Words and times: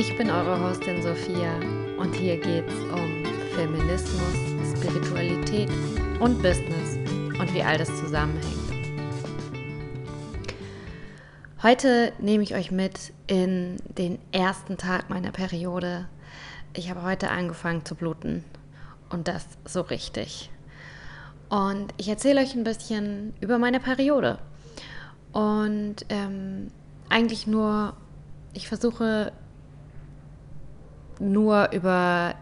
Ich 0.00 0.16
bin 0.16 0.30
eure 0.30 0.58
Hostin 0.58 1.02
Sophia 1.02 1.60
und 1.98 2.14
hier 2.14 2.38
geht's 2.38 2.72
um 2.90 3.22
Feminismus, 3.54 4.34
Spiritualität 4.74 5.68
und 6.20 6.42
Business 6.42 6.96
und 7.38 7.52
wie 7.52 7.62
all 7.62 7.76
das 7.76 7.88
zusammenhängt. 8.00 8.72
Heute 11.62 12.14
nehme 12.18 12.42
ich 12.42 12.54
euch 12.54 12.70
mit 12.70 13.12
in 13.26 13.76
den 13.98 14.18
ersten 14.32 14.78
Tag 14.78 15.10
meiner 15.10 15.32
Periode. 15.32 16.08
Ich 16.72 16.88
habe 16.88 17.02
heute 17.02 17.28
angefangen 17.28 17.84
zu 17.84 17.94
bluten 17.94 18.42
und 19.10 19.28
das 19.28 19.44
so 19.66 19.82
richtig. 19.82 20.48
Und 21.50 21.92
ich 21.98 22.08
erzähle 22.08 22.40
euch 22.40 22.54
ein 22.54 22.64
bisschen 22.64 23.34
über 23.42 23.58
meine 23.58 23.80
Periode. 23.80 24.38
Und 25.32 25.96
ähm, 26.08 26.68
eigentlich 27.10 27.46
nur, 27.46 27.92
ich 28.54 28.66
versuche 28.66 29.32
nur 31.20 31.70
über 31.72 32.34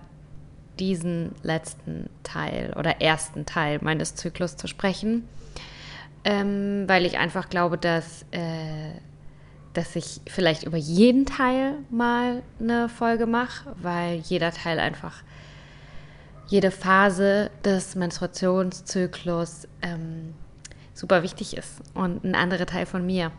diesen 0.79 1.35
letzten 1.43 2.09
Teil 2.23 2.73
oder 2.77 3.01
ersten 3.01 3.47
Teil 3.47 3.79
meines 3.83 4.15
Zyklus 4.15 4.57
zu 4.57 4.67
sprechen, 4.67 5.29
ähm, 6.25 6.85
weil 6.87 7.05
ich 7.05 7.19
einfach 7.19 7.51
glaube, 7.51 7.79
dass, 7.79 8.25
äh, 8.31 8.93
dass 9.73 9.97
ich 9.97 10.21
vielleicht 10.27 10.65
über 10.65 10.77
jeden 10.77 11.27
Teil 11.27 11.75
mal 11.91 12.43
eine 12.61 12.89
Folge 12.89 13.27
mache, 13.27 13.75
weil 13.81 14.17
jeder 14.17 14.53
Teil 14.53 14.79
einfach, 14.79 15.23
jede 16.47 16.71
Phase 16.71 17.51
des 17.65 17.95
Menstruationszyklus 17.95 19.69
ähm, 19.83 20.35
super 20.95 21.23
wichtig 21.23 21.57
ist 21.57 21.81
und 21.95 22.25
ein 22.25 22.35
anderer 22.35 22.67
Teil 22.67 22.87
von 22.87 23.05
mir. 23.05 23.31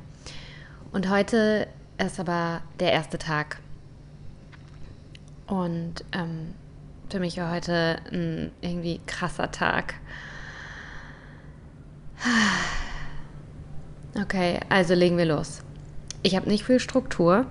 Und 0.92 1.10
heute 1.10 1.67
ist 1.98 2.20
aber 2.20 2.62
der 2.80 2.92
erste 2.94 3.17
Tag. 3.17 3.60
Und 5.50 6.05
ähm, 6.11 6.53
für 7.09 7.19
mich 7.19 7.38
war 7.38 7.52
heute 7.52 7.97
ein 8.11 8.52
irgendwie 8.61 9.02
krasser 9.05 9.52
Tag. 9.52 9.95
Okay, 14.22 14.59
also 14.70 14.94
legen 14.94 15.17
wir 15.17 15.25
los. 15.25 15.61
Ich 16.22 16.36
habe 16.36 16.50
nicht 16.50 16.66
viel 16.66 16.80
Struktur, 16.80 17.47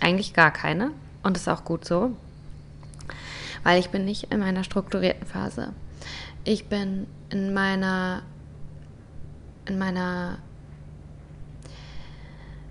eigentlich 0.00 0.34
gar 0.34 0.50
keine. 0.50 0.90
Und 1.22 1.36
ist 1.36 1.48
auch 1.48 1.64
gut 1.64 1.84
so, 1.84 2.16
weil 3.62 3.78
ich 3.78 3.90
bin 3.90 4.04
nicht 4.04 4.32
in 4.32 4.40
meiner 4.40 4.64
strukturierten 4.64 5.26
Phase. 5.26 5.74
Ich 6.44 6.66
bin 6.66 7.06
in 7.30 7.52
meiner 7.52 8.22
in 9.66 9.78
meiner 9.78 10.38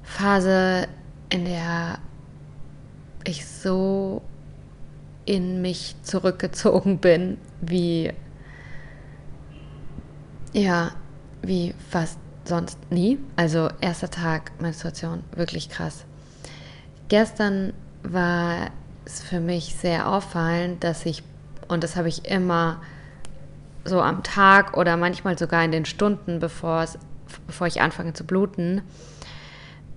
Phase, 0.03 0.87
in 1.29 1.45
der 1.45 1.99
ich 3.23 3.45
so 3.45 4.21
in 5.25 5.61
mich 5.61 5.95
zurückgezogen 6.03 6.97
bin, 6.99 7.37
wie 7.61 8.11
ja, 10.53 10.91
wie 11.41 11.73
fast 11.89 12.17
sonst 12.45 12.79
nie. 12.91 13.19
Also 13.35 13.69
erster 13.81 14.09
Tag 14.09 14.51
Menstruation, 14.59 15.23
wirklich 15.35 15.69
krass. 15.69 16.05
Gestern 17.07 17.73
war 18.03 18.71
es 19.05 19.21
für 19.21 19.39
mich 19.39 19.75
sehr 19.75 20.09
auffallend, 20.09 20.83
dass 20.83 21.05
ich, 21.05 21.23
und 21.67 21.83
das 21.83 21.95
habe 21.95 22.09
ich 22.09 22.25
immer 22.25 22.81
so 23.85 24.01
am 24.01 24.23
Tag 24.23 24.77
oder 24.77 24.97
manchmal 24.97 25.37
sogar 25.37 25.63
in 25.63 25.71
den 25.71 25.85
Stunden, 25.85 26.39
bevor, 26.39 26.83
es, 26.83 26.97
bevor 27.47 27.67
ich 27.67 27.81
anfange 27.81 28.13
zu 28.13 28.23
bluten, 28.23 28.81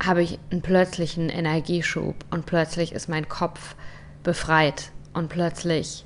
habe 0.04 0.22
ich 0.22 0.38
einen 0.50 0.62
plötzlichen 0.62 1.28
Energieschub 1.28 2.14
und 2.30 2.46
plötzlich 2.46 2.92
ist 2.92 3.08
mein 3.08 3.28
Kopf 3.28 3.74
befreit 4.22 4.90
und 5.12 5.28
plötzlich 5.28 6.04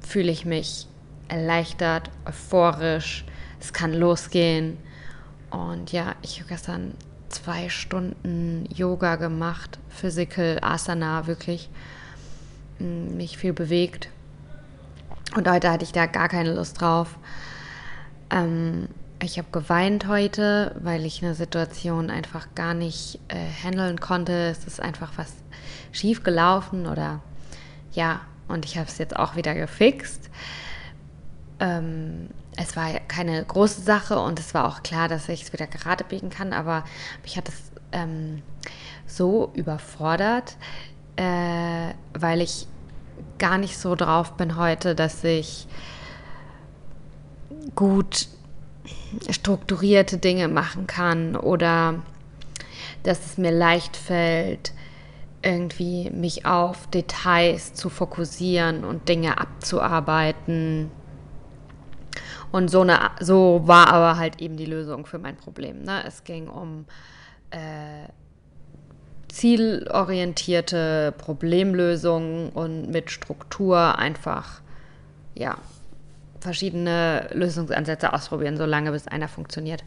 fühle 0.00 0.30
ich 0.30 0.44
mich 0.44 0.86
erleichtert, 1.28 2.10
euphorisch, 2.24 3.24
es 3.60 3.72
kann 3.72 3.92
losgehen. 3.92 4.78
Und 5.50 5.92
ja, 5.92 6.14
ich 6.22 6.38
habe 6.38 6.48
gestern 6.48 6.94
zwei 7.28 7.68
Stunden 7.68 8.66
Yoga 8.74 9.16
gemacht, 9.16 9.78
Physical, 9.88 10.58
Asana, 10.62 11.26
wirklich 11.26 11.68
mich 12.78 13.36
viel 13.36 13.52
bewegt. 13.52 14.08
Und 15.36 15.48
heute 15.48 15.70
hatte 15.70 15.84
ich 15.84 15.92
da 15.92 16.06
gar 16.06 16.28
keine 16.28 16.54
Lust 16.54 16.80
drauf. 16.80 17.18
Ähm, 18.30 18.88
ich 19.22 19.38
habe 19.38 19.48
geweint 19.50 20.06
heute, 20.06 20.76
weil 20.80 21.04
ich 21.04 21.22
eine 21.22 21.34
Situation 21.34 22.10
einfach 22.10 22.48
gar 22.54 22.74
nicht 22.74 23.18
äh, 23.28 23.36
handeln 23.64 23.98
konnte. 24.00 24.32
Es 24.48 24.64
ist 24.64 24.80
einfach 24.80 25.12
was 25.16 25.32
schief 25.92 26.22
gelaufen 26.22 26.86
oder 26.86 27.20
ja, 27.92 28.20
und 28.46 28.64
ich 28.64 28.78
habe 28.78 28.88
es 28.88 28.98
jetzt 28.98 29.16
auch 29.16 29.34
wieder 29.34 29.54
gefixt. 29.54 30.30
Ähm, 31.60 32.28
es 32.56 32.76
war 32.76 32.92
keine 33.08 33.44
große 33.44 33.80
Sache 33.80 34.18
und 34.20 34.38
es 34.38 34.54
war 34.54 34.68
auch 34.68 34.82
klar, 34.82 35.08
dass 35.08 35.28
ich 35.28 35.42
es 35.42 35.52
wieder 35.52 35.66
gerade 35.66 36.04
biegen 36.04 36.30
kann, 36.30 36.52
aber 36.52 36.84
mich 37.22 37.36
hat 37.36 37.48
es 37.48 37.72
ähm, 37.92 38.42
so 39.06 39.50
überfordert, 39.54 40.56
äh, 41.16 41.94
weil 42.14 42.40
ich 42.40 42.66
gar 43.38 43.58
nicht 43.58 43.78
so 43.78 43.94
drauf 43.94 44.36
bin 44.36 44.56
heute, 44.56 44.94
dass 44.94 45.24
ich 45.24 45.66
gut 47.74 48.28
strukturierte 49.30 50.18
Dinge 50.18 50.48
machen 50.48 50.86
kann 50.86 51.36
oder 51.36 52.02
dass 53.02 53.24
es 53.24 53.38
mir 53.38 53.50
leicht 53.52 53.96
fällt, 53.96 54.72
irgendwie 55.42 56.10
mich 56.10 56.46
auf 56.46 56.88
Details 56.88 57.74
zu 57.74 57.88
fokussieren 57.88 58.84
und 58.84 59.08
Dinge 59.08 59.38
abzuarbeiten. 59.38 60.90
Und 62.50 62.70
so, 62.70 62.80
eine, 62.80 62.98
so 63.20 63.62
war 63.64 63.88
aber 63.88 64.18
halt 64.18 64.40
eben 64.40 64.56
die 64.56 64.66
Lösung 64.66 65.06
für 65.06 65.18
mein 65.18 65.36
Problem. 65.36 65.82
Ne? 65.82 66.02
Es 66.06 66.24
ging 66.24 66.48
um 66.48 66.86
äh, 67.50 68.08
zielorientierte 69.28 71.14
Problemlösungen 71.18 72.48
und 72.50 72.90
mit 72.90 73.10
Struktur 73.10 73.98
einfach, 73.98 74.62
ja, 75.34 75.58
verschiedene 76.40 77.28
Lösungsansätze 77.32 78.12
ausprobieren, 78.12 78.56
solange 78.56 78.92
bis 78.92 79.08
einer 79.08 79.28
funktioniert. 79.28 79.84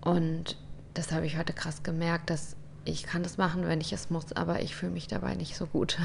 Und 0.00 0.56
das 0.94 1.12
habe 1.12 1.26
ich 1.26 1.38
heute 1.38 1.52
krass 1.52 1.82
gemerkt, 1.82 2.30
dass 2.30 2.56
ich 2.84 3.04
kann 3.04 3.22
das 3.22 3.38
machen, 3.38 3.66
wenn 3.66 3.80
ich 3.80 3.92
es 3.92 4.10
muss, 4.10 4.32
aber 4.32 4.60
ich 4.60 4.74
fühle 4.74 4.92
mich 4.92 5.06
dabei 5.06 5.34
nicht 5.34 5.56
so 5.56 5.66
gut. 5.66 5.98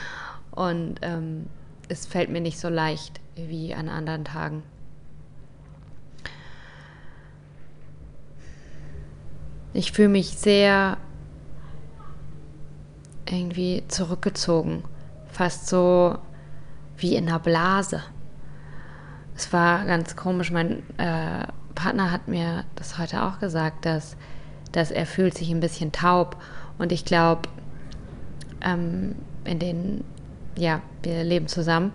Und 0.50 0.96
ähm, 1.02 1.46
es 1.88 2.06
fällt 2.06 2.30
mir 2.30 2.40
nicht 2.40 2.58
so 2.58 2.68
leicht 2.68 3.20
wie 3.36 3.74
an 3.74 3.88
anderen 3.88 4.24
Tagen. 4.24 4.62
Ich 9.72 9.90
fühle 9.92 10.08
mich 10.08 10.30
sehr 10.38 10.98
irgendwie 13.28 13.82
zurückgezogen, 13.88 14.84
fast 15.28 15.68
so 15.68 16.18
wie 16.96 17.16
in 17.16 17.28
einer 17.28 17.40
Blase. 17.40 18.02
Es 19.36 19.52
war 19.52 19.84
ganz 19.84 20.16
komisch. 20.16 20.50
Mein 20.50 20.82
äh, 20.98 21.46
Partner 21.74 22.10
hat 22.10 22.28
mir 22.28 22.64
das 22.76 22.98
heute 22.98 23.22
auch 23.22 23.40
gesagt, 23.40 23.84
dass, 23.84 24.16
dass 24.72 24.90
er 24.90 25.06
fühlt 25.06 25.36
sich 25.36 25.50
ein 25.50 25.60
bisschen 25.60 25.92
taub. 25.92 26.36
Und 26.78 26.92
ich 26.92 27.04
glaube, 27.04 27.48
ähm, 28.60 29.16
in 29.44 29.58
den, 29.58 30.04
ja, 30.56 30.80
wir 31.02 31.24
leben 31.24 31.48
zusammen 31.48 31.92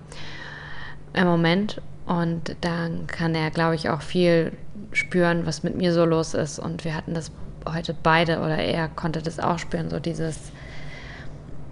im 1.13 1.25
Moment. 1.25 1.81
Und 2.05 2.55
dann 2.61 3.07
kann 3.07 3.35
er, 3.35 3.51
glaube 3.51 3.75
ich, 3.75 3.89
auch 3.89 4.01
viel 4.01 4.51
spüren, 4.91 5.45
was 5.45 5.63
mit 5.63 5.75
mir 5.75 5.93
so 5.93 6.05
los 6.05 6.33
ist. 6.33 6.59
Und 6.59 6.83
wir 6.83 6.95
hatten 6.95 7.13
das 7.13 7.31
heute 7.67 7.95
beide, 8.01 8.39
oder 8.39 8.57
er 8.57 8.87
konnte 8.87 9.21
das 9.21 9.39
auch 9.39 9.59
spüren, 9.59 9.89
so 9.89 9.99
dieses 9.99 10.51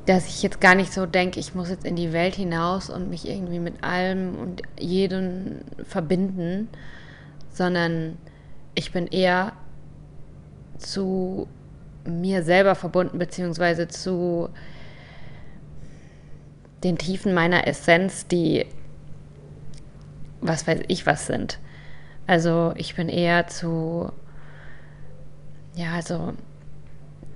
dass 0.08 0.26
ich 0.28 0.42
jetzt 0.42 0.62
gar 0.62 0.74
nicht 0.74 0.94
so 0.94 1.06
denke, 1.06 1.38
ich 1.38 1.54
muss 1.54 1.70
jetzt 1.70 1.86
in 1.86 1.98
die 1.98 2.14
Welt 2.14 2.34
hinaus 2.34 2.90
und 2.90 3.10
mich 3.10 3.28
irgendwie 3.28 3.60
mit 3.60 3.84
allem 3.84 4.38
und 4.38 4.62
jedem 4.80 5.60
verbinden, 5.84 6.70
sondern 7.52 8.18
ich 8.74 8.94
bin 8.94 9.08
eher 9.08 9.52
zu 10.78 11.48
mir 12.06 12.44
selber 12.44 12.76
verbunden, 12.76 13.20
beziehungsweise 13.20 13.90
zu 13.90 14.50
den 16.86 16.98
Tiefen 16.98 17.34
meiner 17.34 17.68
Essenz, 17.68 18.28
die 18.28 18.66
was 20.40 20.68
weiß 20.68 20.82
ich 20.88 21.06
was 21.06 21.28
sind. 21.28 21.60
Also 22.28 22.74
ich 22.78 22.96
bin 22.96 23.10
eher 23.10 23.48
zu, 23.48 24.10
ja, 25.76 25.94
also 25.96 26.34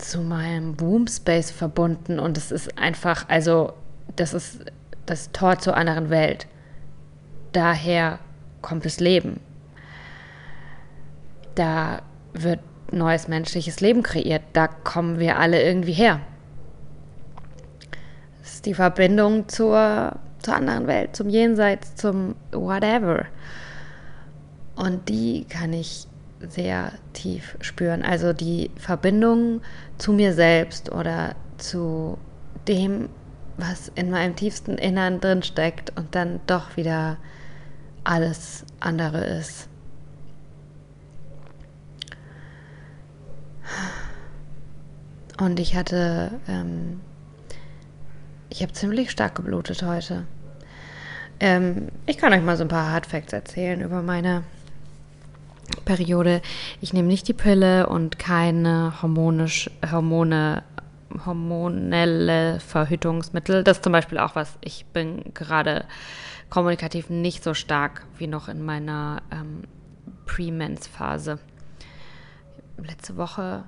zu 0.02 0.22
meinem 0.22 0.80
Womb 0.80 1.10
Space 1.10 1.52
verbunden 1.52 2.20
und 2.20 2.38
es 2.38 2.52
ist 2.52 2.78
einfach, 2.78 3.30
also 3.30 3.74
das 4.16 4.34
ist 4.34 4.66
das 5.06 5.32
Tor 5.32 5.60
zur 5.60 5.78
anderen 5.78 6.10
Welt. 6.10 6.48
Daher 7.54 8.20
kommt 8.62 8.86
das 8.86 9.00
Leben. 9.00 9.40
Da 11.56 12.02
wird 12.34 12.60
neues 12.92 13.28
menschliches 13.28 13.82
Leben 13.82 14.04
kreiert. 14.04 14.44
Da 14.54 14.68
kommen 14.68 15.20
wir 15.20 15.38
alle 15.38 15.62
irgendwie 15.62 15.94
her. 15.94 16.22
ist 18.44 18.66
die 18.66 18.74
Verbindung 18.74 19.48
zur, 19.50 20.18
zur 20.40 20.56
anderen 20.56 20.88
Welt, 20.88 21.16
zum 21.16 21.30
Jenseits, 21.30 21.96
zum 21.96 22.36
Whatever. 22.52 23.26
Und 24.76 25.10
die 25.10 25.46
kann 25.46 25.74
ich 25.74 26.08
sehr 26.50 26.94
tief 27.14 27.58
spüren. 27.62 28.04
Also 28.04 28.34
die 28.34 28.72
Verbindung 28.76 29.62
zu 29.98 30.14
mir 30.14 30.34
selbst 30.34 30.92
oder 30.92 31.36
zu 31.58 32.18
dem, 32.68 33.10
was 33.58 33.92
in 33.96 34.10
meinem 34.10 34.36
tiefsten 34.36 34.78
Innern 34.78 35.20
drin 35.20 35.44
steckt 35.44 35.96
und 35.98 36.16
dann 36.16 36.40
doch 36.48 36.78
wieder 36.78 37.18
alles 38.04 38.66
andere 38.80 39.24
ist. 39.26 39.68
Und 45.40 45.60
ich 45.60 45.76
hatte, 45.76 46.40
ähm, 46.48 47.02
ich 48.50 48.62
habe 48.62 48.74
ziemlich 48.74 49.12
stark 49.12 49.36
geblutet 49.36 49.84
heute. 49.84 50.26
Ähm, 51.40 51.88
ich 52.06 52.18
kann 52.18 52.34
euch 52.34 52.44
mal 52.44 52.58
so 52.58 52.64
ein 52.64 52.68
paar 52.68 52.92
Hardfacts 52.92 53.34
erzählen 53.34 53.82
über 53.82 54.04
meine 54.04 54.44
Periode. 55.86 56.42
Ich 56.82 56.94
nehme 56.94 57.08
nicht 57.08 57.28
die 57.28 57.34
Pille 57.34 57.88
und 57.88 58.20
keine 58.20 59.02
hormonisch, 59.02 59.70
Hormone, 59.92 60.64
hormonelle 61.26 62.60
Verhütungsmittel. 62.60 63.64
Das 63.64 63.78
ist 63.78 63.84
zum 63.84 63.94
Beispiel 63.94 64.18
auch 64.18 64.36
was. 64.36 64.58
Ich 64.62 64.86
bin 64.86 65.34
gerade 65.34 65.86
kommunikativ 66.50 67.10
nicht 67.10 67.44
so 67.44 67.54
stark 67.54 68.06
wie 68.18 68.28
noch 68.28 68.48
in 68.48 68.64
meiner 68.64 69.22
ähm, 69.32 69.64
Pre-Mens-Phase. 70.26 71.40
Letzte 72.78 73.18
Woche 73.18 73.64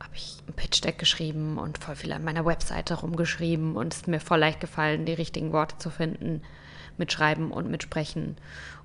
habe 0.00 0.14
ich 0.14 0.38
ein 0.46 0.52
Pitch-Deck 0.54 0.98
geschrieben 0.98 1.58
und 1.58 1.78
voll 1.78 1.96
viel 1.96 2.12
an 2.12 2.24
meiner 2.24 2.44
Webseite 2.44 2.94
rumgeschrieben 2.94 3.76
und 3.76 3.92
es 3.92 4.00
ist 4.00 4.08
mir 4.08 4.20
voll 4.20 4.38
leicht 4.38 4.60
gefallen, 4.60 5.06
die 5.06 5.14
richtigen 5.14 5.52
Worte 5.52 5.78
zu 5.78 5.90
finden 5.90 6.42
mit 6.96 7.12
Schreiben 7.12 7.50
und 7.50 7.70
mit 7.70 7.82
Sprechen. 7.82 8.36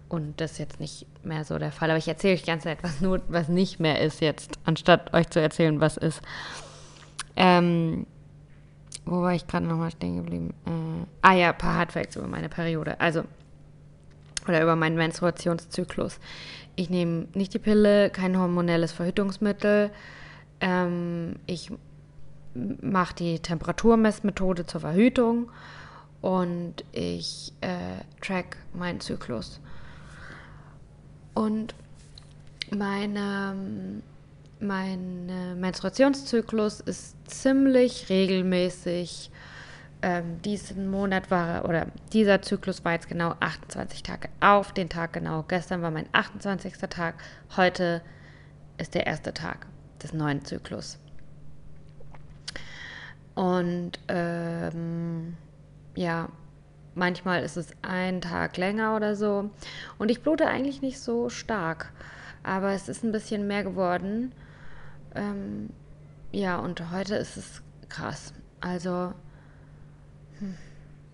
Und 0.10 0.42
das 0.42 0.54
ist 0.54 0.58
jetzt 0.58 0.80
nicht 0.80 1.06
mehr 1.24 1.46
so 1.46 1.60
der 1.60 1.72
Fall. 1.72 1.92
Aber 1.92 2.00
ich 2.00 2.08
erzähle 2.08 2.34
euch 2.34 2.42
die 2.42 2.48
ganze 2.48 2.66
Zeit, 2.66 2.84
was 2.84 3.00
nur, 3.00 3.22
was 3.28 3.48
nicht 3.48 3.80
mehr 3.80 4.02
ist 4.02 4.22
jetzt, 4.22 4.58
anstatt 4.66 5.14
euch 5.14 5.30
zu 5.30 5.40
erzählen, 5.40 5.80
was 5.80 5.98
ist. 5.98 6.22
Ähm, 7.36 8.08
wo 9.06 9.22
war 9.22 9.34
ich 9.34 9.48
gerade 9.48 9.66
nochmal 9.66 9.92
stehen 9.92 10.18
geblieben? 10.18 10.54
Äh, 10.66 11.06
ah 11.22 11.34
ja, 11.34 11.50
ein 11.50 11.58
paar 11.58 11.76
Hardfacts 11.76 12.16
über 12.16 12.28
meine 12.28 12.50
Periode. 12.50 13.00
Also, 13.00 13.24
oder 14.48 14.62
über 14.64 14.76
meinen 14.76 14.96
Menstruationszyklus. 14.96 16.20
Ich 16.76 16.90
nehme 16.90 17.28
nicht 17.34 17.54
die 17.54 17.60
Pille, 17.60 18.10
kein 18.10 18.38
hormonelles 18.38 18.92
Verhütungsmittel. 18.92 19.92
Ähm, 20.60 21.36
ich 21.46 21.72
mache 22.82 23.16
die 23.16 23.40
Temperaturmessmethode 23.40 24.66
zur 24.66 24.82
Verhütung 24.82 25.52
und 26.22 26.84
ich 26.92 27.54
äh, 27.62 28.04
track 28.22 28.58
meinen 28.74 29.00
Zyklus. 29.00 29.60
Und 31.40 31.74
meine, 32.70 33.56
mein 34.60 35.30
äh, 35.30 35.56
Menstruationszyklus 35.56 36.82
ist 36.82 37.16
ziemlich 37.32 38.10
regelmäßig. 38.10 39.32
Ähm, 40.02 40.42
diesen 40.42 40.92
Monat 40.92 41.32
war, 41.32 41.64
oder 41.64 41.88
dieser 42.12 42.42
Zyklus 42.42 42.84
war 42.84 42.92
jetzt 42.92 43.08
genau 43.08 43.36
28 43.40 44.04
Tage 44.04 44.28
auf 44.42 44.74
den 44.74 44.90
Tag 44.90 45.14
genau. 45.14 45.46
Gestern 45.48 45.82
war 45.82 45.92
mein 45.92 46.08
28. 46.12 46.74
Tag, 46.90 47.16
heute 47.56 48.02
ist 48.78 48.94
der 48.94 49.08
erste 49.08 49.34
Tag 49.34 49.66
des 50.04 50.12
neuen 50.12 50.44
Zyklus. 50.44 51.00
Und 53.36 53.94
ähm, 54.10 55.38
ja, 55.96 56.28
Manchmal 57.00 57.44
ist 57.44 57.56
es 57.56 57.70
ein 57.82 58.20
Tag 58.20 58.58
länger 58.58 58.96
oder 58.98 59.16
so. 59.16 59.50
Und 59.98 60.12
ich 60.12 60.22
blute 60.22 60.48
eigentlich 60.48 60.82
nicht 60.82 61.00
so 61.00 61.30
stark. 61.30 61.94
Aber 62.44 62.72
es 62.72 62.90
ist 62.90 63.04
ein 63.04 63.14
bisschen 63.14 63.48
mehr 63.48 63.64
geworden. 63.64 64.34
Ähm, 65.16 65.70
ja, 66.34 66.58
und 66.58 66.92
heute 66.92 67.16
ist 67.16 67.38
es 67.38 67.62
krass. 67.88 68.34
Also, 68.60 69.14
hm, 70.40 70.56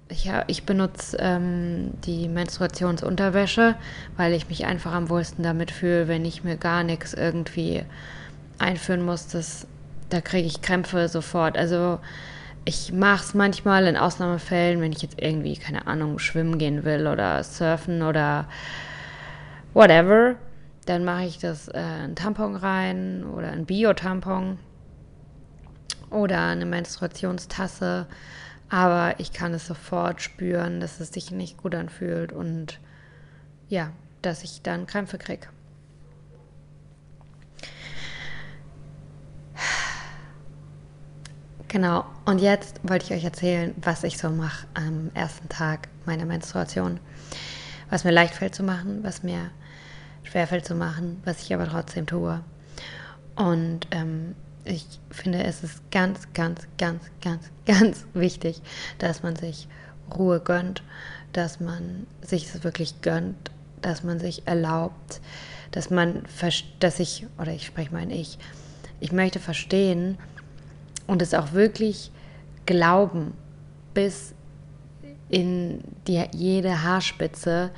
ich, 0.09 0.31
ich 0.47 0.65
benutze 0.65 1.17
ähm, 1.19 1.91
die 2.03 2.27
Menstruationsunterwäsche, 2.29 3.75
weil 4.17 4.33
ich 4.33 4.49
mich 4.49 4.65
einfach 4.65 4.93
am 4.93 5.09
wohlsten 5.09 5.43
damit 5.43 5.69
fühle, 5.69 6.07
wenn 6.07 6.25
ich 6.25 6.43
mir 6.43 6.57
gar 6.57 6.83
nichts 6.83 7.13
irgendwie 7.13 7.83
einführen 8.57 9.03
muss. 9.03 9.27
Das, 9.27 9.67
da 10.09 10.19
kriege 10.19 10.47
ich 10.47 10.63
Krämpfe 10.63 11.09
sofort. 11.09 11.57
Also, 11.57 11.99
ich 12.65 12.91
mache 12.91 13.23
es 13.23 13.33
manchmal 13.35 13.85
in 13.85 13.95
Ausnahmefällen, 13.95 14.81
wenn 14.81 14.91
ich 14.91 15.03
jetzt 15.03 15.21
irgendwie, 15.21 15.55
keine 15.55 15.85
Ahnung, 15.85 16.17
schwimmen 16.17 16.57
gehen 16.57 16.83
will 16.83 17.05
oder 17.05 17.43
surfen 17.43 18.01
oder 18.01 18.47
whatever. 19.75 20.35
Dann 20.87 21.05
mache 21.05 21.25
ich 21.25 21.37
das 21.37 21.67
äh, 21.67 21.77
ein 21.77 22.15
Tampon 22.15 22.55
rein 22.55 23.23
oder 23.23 23.51
ein 23.51 23.65
Bio-Tampon 23.65 24.57
oder 26.09 26.47
eine 26.47 26.65
Menstruationstasse. 26.65 28.07
Aber 28.69 29.19
ich 29.19 29.31
kann 29.31 29.53
es 29.53 29.67
sofort 29.67 30.23
spüren, 30.23 30.79
dass 30.79 30.99
es 30.99 31.09
sich 31.09 31.29
nicht 31.29 31.57
gut 31.57 31.75
anfühlt 31.75 32.33
und 32.33 32.79
ja, 33.69 33.91
dass 34.23 34.43
ich 34.43 34.63
dann 34.63 34.87
Krämpfe 34.87 35.19
kriege. 35.19 35.47
Genau, 41.75 42.05
und 42.23 42.39
jetzt 42.39 42.79
wollte 42.83 43.03
ich 43.03 43.11
euch 43.11 43.25
erzählen, 43.25 43.75
was 43.81 44.05
ich 44.05 44.17
so 44.17 44.29
mache 44.29 44.65
am 44.75 45.11
ersten 45.13 45.49
Tag 45.49 45.89
meiner 46.05 46.23
Menstruation. 46.23 47.01
Was 47.89 48.05
mir 48.05 48.11
leicht 48.13 48.33
fällt 48.33 48.55
zu 48.55 48.63
machen, 48.63 49.03
was 49.03 49.23
mir 49.23 49.51
schwer 50.23 50.47
fällt 50.47 50.65
zu 50.65 50.73
machen, 50.73 51.21
was 51.25 51.41
ich 51.41 51.53
aber 51.53 51.67
trotzdem 51.67 52.05
tue. 52.05 52.39
Und 53.35 53.87
ähm, 53.91 54.35
ich 54.63 54.85
finde, 55.11 55.43
es 55.43 55.63
ist 55.63 55.91
ganz, 55.91 56.31
ganz, 56.33 56.65
ganz, 56.77 57.03
ganz, 57.21 57.49
ganz 57.65 58.05
wichtig, 58.13 58.61
dass 58.99 59.21
man 59.21 59.35
sich 59.35 59.67
Ruhe 60.17 60.39
gönnt, 60.39 60.81
dass 61.33 61.59
man 61.59 62.07
sich 62.21 62.45
es 62.45 62.63
wirklich 62.63 63.01
gönnt, 63.01 63.51
dass 63.81 64.01
man 64.01 64.21
sich 64.21 64.47
erlaubt, 64.47 65.19
dass 65.71 65.89
man, 65.89 66.23
dass 66.79 67.01
ich, 67.01 67.27
oder 67.37 67.51
ich 67.51 67.65
spreche 67.65 67.91
mal 67.91 68.03
in 68.03 68.11
ich, 68.11 68.39
ich 69.01 69.11
möchte 69.11 69.41
verstehen, 69.41 70.17
und 71.07 71.21
es 71.21 71.33
auch 71.33 71.53
wirklich 71.53 72.11
glauben 72.65 73.33
bis 73.93 74.33
in 75.29 75.79
die, 76.07 76.23
jede 76.33 76.83
Haarspitze, 76.83 77.71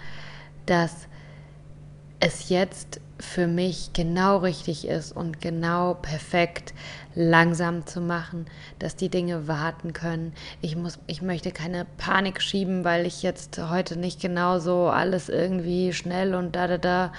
dass 0.66 1.08
es 2.20 2.50
jetzt 2.50 3.00
für 3.20 3.48
mich 3.48 3.94
genau 3.94 4.38
richtig 4.38 4.88
ist 4.88 5.12
und 5.12 5.42
genau 5.42 5.96
perfekt 5.96 6.74
langsam 7.16 7.86
zu 7.88 8.00
machen, 8.00 8.46
dass 8.78 8.96
die 8.96 9.10
Dinge 9.10 9.48
warten 9.48 9.94
können. 9.94 10.34
Ich 10.62 10.76
muss, 10.76 11.00
ich 11.08 11.22
möchte 11.22 11.52
keine 11.52 11.86
Panik 11.98 12.42
schieben, 12.42 12.84
weil 12.84 13.08
ich 13.08 13.24
jetzt 13.24 13.60
heute 13.70 13.98
nicht 13.98 14.22
genau 14.22 14.60
so 14.60 14.88
alles 14.88 15.30
irgendwie 15.30 15.94
schnell 15.94 16.36
und 16.36 16.56
da 16.56 16.68
da 16.68 16.78
da 16.78 17.14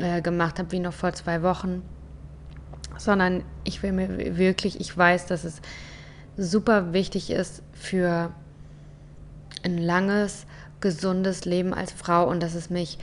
äh, 0.00 0.20
gemacht 0.20 0.58
habe 0.58 0.70
wie 0.72 0.80
noch 0.80 0.92
vor 0.92 1.14
zwei 1.14 1.42
Wochen 1.42 1.82
sondern 3.00 3.42
ich 3.64 3.82
will 3.82 3.92
mir 3.92 4.36
wirklich, 4.36 4.78
ich 4.78 4.96
weiß, 4.96 5.26
dass 5.26 5.44
es 5.44 5.62
super 6.36 6.92
wichtig 6.92 7.30
ist 7.30 7.62
für 7.72 8.30
ein 9.62 9.78
langes, 9.78 10.46
gesundes 10.80 11.44
Leben 11.44 11.72
als 11.72 11.92
Frau 11.92 12.28
und 12.28 12.42
dass 12.42 12.54
es 12.54 12.70
mich 12.70 12.98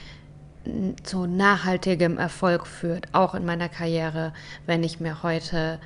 zu 1.04 1.26
nachhaltigem 1.26 2.18
Erfolg 2.18 2.68
führt, 2.68 3.08
auch 3.14 3.34
in 3.34 3.46
meiner 3.46 3.70
Karriere, 3.70 4.34
wenn 4.66 4.84
ich 4.84 5.00
mir 5.00 5.24
heute, 5.24 5.80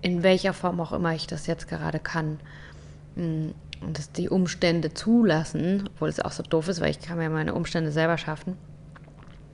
in 0.00 0.22
welcher 0.22 0.54
Form 0.54 0.80
auch 0.80 0.92
immer 0.92 1.14
ich 1.14 1.26
das 1.26 1.46
jetzt 1.46 1.68
gerade 1.68 1.98
kann, 1.98 2.40
mm, 3.14 3.50
und 3.80 3.98
dass 3.98 4.12
die 4.12 4.28
Umstände 4.28 4.94
zulassen, 4.94 5.88
obwohl 5.88 6.08
es 6.08 6.20
auch 6.20 6.30
so 6.30 6.42
doof 6.44 6.68
ist, 6.68 6.80
weil 6.80 6.90
ich 6.90 7.00
kann 7.00 7.18
mir 7.18 7.28
meine 7.30 7.52
Umstände 7.52 7.90
selber 7.90 8.16
schaffen, 8.16 8.56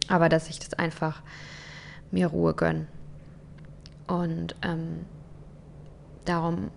aber 0.07 0.29
dass 0.29 0.49
ich 0.49 0.59
das 0.59 0.75
einfach 0.75 1.23
mir 2.11 2.29
Ruhe 2.29 2.55
gönne. 2.55 2.87
Und 4.09 4.57
ähm, 4.63 5.05
darum, 6.25 6.71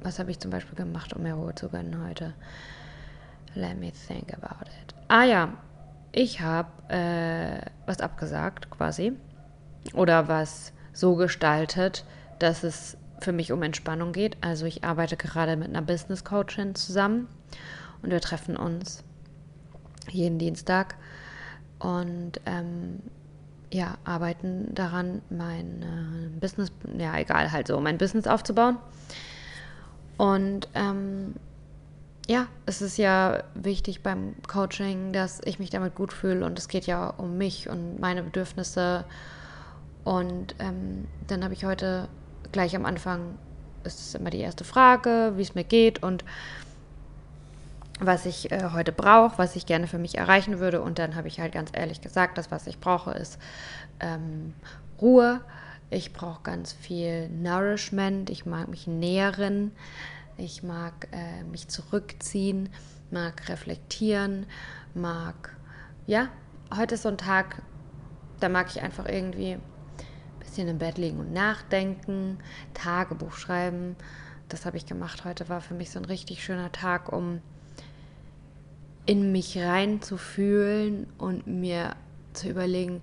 was 0.00 0.18
habe 0.18 0.30
ich 0.30 0.38
zum 0.38 0.50
Beispiel 0.50 0.76
gemacht, 0.76 1.12
um 1.12 1.22
mir 1.22 1.34
Ruhe 1.34 1.54
zu 1.54 1.68
gönnen 1.68 2.06
heute? 2.06 2.32
Let 3.54 3.78
me 3.78 3.92
think 3.92 4.32
about 4.32 4.64
it. 4.64 4.94
Ah 5.08 5.24
ja, 5.24 5.52
ich 6.12 6.40
habe 6.40 6.70
äh, 6.88 7.60
was 7.86 8.00
abgesagt 8.00 8.70
quasi. 8.70 9.12
Oder 9.92 10.28
was 10.28 10.72
so 10.92 11.16
gestaltet, 11.16 12.04
dass 12.38 12.62
es 12.62 12.96
für 13.20 13.32
mich 13.32 13.52
um 13.52 13.62
Entspannung 13.62 14.12
geht. 14.12 14.36
Also 14.40 14.66
ich 14.66 14.84
arbeite 14.84 15.16
gerade 15.16 15.56
mit 15.56 15.68
einer 15.68 15.82
Business 15.82 16.24
Coachin 16.24 16.74
zusammen 16.74 17.28
und 18.02 18.10
wir 18.10 18.20
treffen 18.20 18.56
uns 18.56 19.02
jeden 20.10 20.38
Dienstag. 20.38 20.96
Und 21.78 22.40
ähm, 22.46 23.00
ja, 23.72 23.98
arbeiten 24.04 24.74
daran, 24.74 25.22
mein 25.30 25.82
äh, 25.82 26.38
Business, 26.40 26.72
ja 26.96 27.16
egal, 27.18 27.52
halt 27.52 27.66
so, 27.66 27.80
mein 27.80 27.98
Business 27.98 28.26
aufzubauen. 28.26 28.78
Und 30.16 30.68
ähm, 30.74 31.34
ja, 32.28 32.46
es 32.66 32.82
ist 32.82 32.98
ja 32.98 33.42
wichtig 33.54 34.02
beim 34.02 34.34
Coaching, 34.46 35.12
dass 35.12 35.40
ich 35.44 35.58
mich 35.58 35.70
damit 35.70 35.94
gut 35.94 36.12
fühle 36.12 36.44
und 36.44 36.58
es 36.58 36.68
geht 36.68 36.86
ja 36.86 37.08
um 37.08 37.38
mich 37.38 37.68
und 37.68 38.00
meine 38.00 38.22
Bedürfnisse. 38.22 39.04
Und 40.04 40.54
ähm, 40.58 41.06
dann 41.26 41.44
habe 41.44 41.54
ich 41.54 41.64
heute 41.64 42.08
gleich 42.52 42.74
am 42.76 42.84
Anfang, 42.84 43.38
ist 43.84 44.00
es 44.00 44.14
immer 44.14 44.30
die 44.30 44.40
erste 44.40 44.64
Frage, 44.64 45.32
wie 45.36 45.42
es 45.42 45.54
mir 45.54 45.64
geht 45.64 46.02
und 46.02 46.24
was 48.00 48.26
ich 48.26 48.50
äh, 48.52 48.70
heute 48.72 48.92
brauche, 48.92 49.38
was 49.38 49.56
ich 49.56 49.66
gerne 49.66 49.86
für 49.86 49.98
mich 49.98 50.18
erreichen 50.18 50.58
würde. 50.58 50.80
Und 50.82 50.98
dann 50.98 51.14
habe 51.14 51.28
ich 51.28 51.40
halt 51.40 51.52
ganz 51.52 51.70
ehrlich 51.72 52.00
gesagt, 52.00 52.38
das, 52.38 52.50
was 52.50 52.66
ich 52.66 52.80
brauche, 52.80 53.12
ist 53.12 53.38
ähm, 54.00 54.54
Ruhe. 55.00 55.40
Ich 55.90 56.12
brauche 56.12 56.42
ganz 56.42 56.72
viel 56.72 57.28
Nourishment. 57.28 58.30
Ich 58.30 58.46
mag 58.46 58.68
mich 58.68 58.86
nähren. 58.86 59.72
Ich 60.40 60.62
mag 60.62 61.08
äh, 61.10 61.42
mich 61.50 61.66
zurückziehen, 61.66 62.68
mag 63.10 63.48
reflektieren, 63.48 64.46
mag, 64.94 65.56
ja, 66.06 66.28
heute 66.76 66.94
ist 66.94 67.02
so 67.02 67.08
ein 67.08 67.18
Tag, 67.18 67.60
da 68.38 68.48
mag 68.48 68.68
ich 68.68 68.80
einfach 68.80 69.06
irgendwie 69.06 69.54
ein 69.54 69.60
bisschen 70.38 70.68
im 70.68 70.78
Bett 70.78 70.96
liegen 70.96 71.18
und 71.18 71.32
nachdenken, 71.32 72.38
Tagebuch 72.72 73.32
schreiben. 73.32 73.96
Das 74.48 74.64
habe 74.64 74.76
ich 74.76 74.86
gemacht. 74.86 75.24
Heute 75.24 75.48
war 75.48 75.60
für 75.60 75.74
mich 75.74 75.90
so 75.90 75.98
ein 75.98 76.04
richtig 76.04 76.44
schöner 76.44 76.70
Tag, 76.70 77.12
um 77.12 77.42
in 79.08 79.32
mich 79.32 79.56
reinzufühlen 79.56 81.06
und 81.16 81.46
mir 81.46 81.96
zu 82.34 82.50
überlegen, 82.50 83.00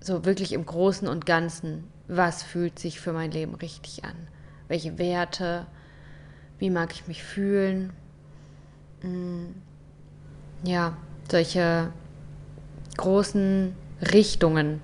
so 0.00 0.24
wirklich 0.24 0.52
im 0.52 0.66
Großen 0.66 1.06
und 1.06 1.26
Ganzen, 1.26 1.84
was 2.08 2.42
fühlt 2.42 2.80
sich 2.80 2.98
für 2.98 3.12
mein 3.12 3.30
Leben 3.30 3.54
richtig 3.54 4.04
an? 4.04 4.16
Welche 4.66 4.98
Werte, 4.98 5.68
wie 6.58 6.70
mag 6.70 6.92
ich 6.92 7.06
mich 7.06 7.22
fühlen. 7.22 7.92
Mm, 9.02 9.52
ja, 10.64 10.96
solche 11.30 11.92
großen 12.96 13.76
Richtungen 14.12 14.80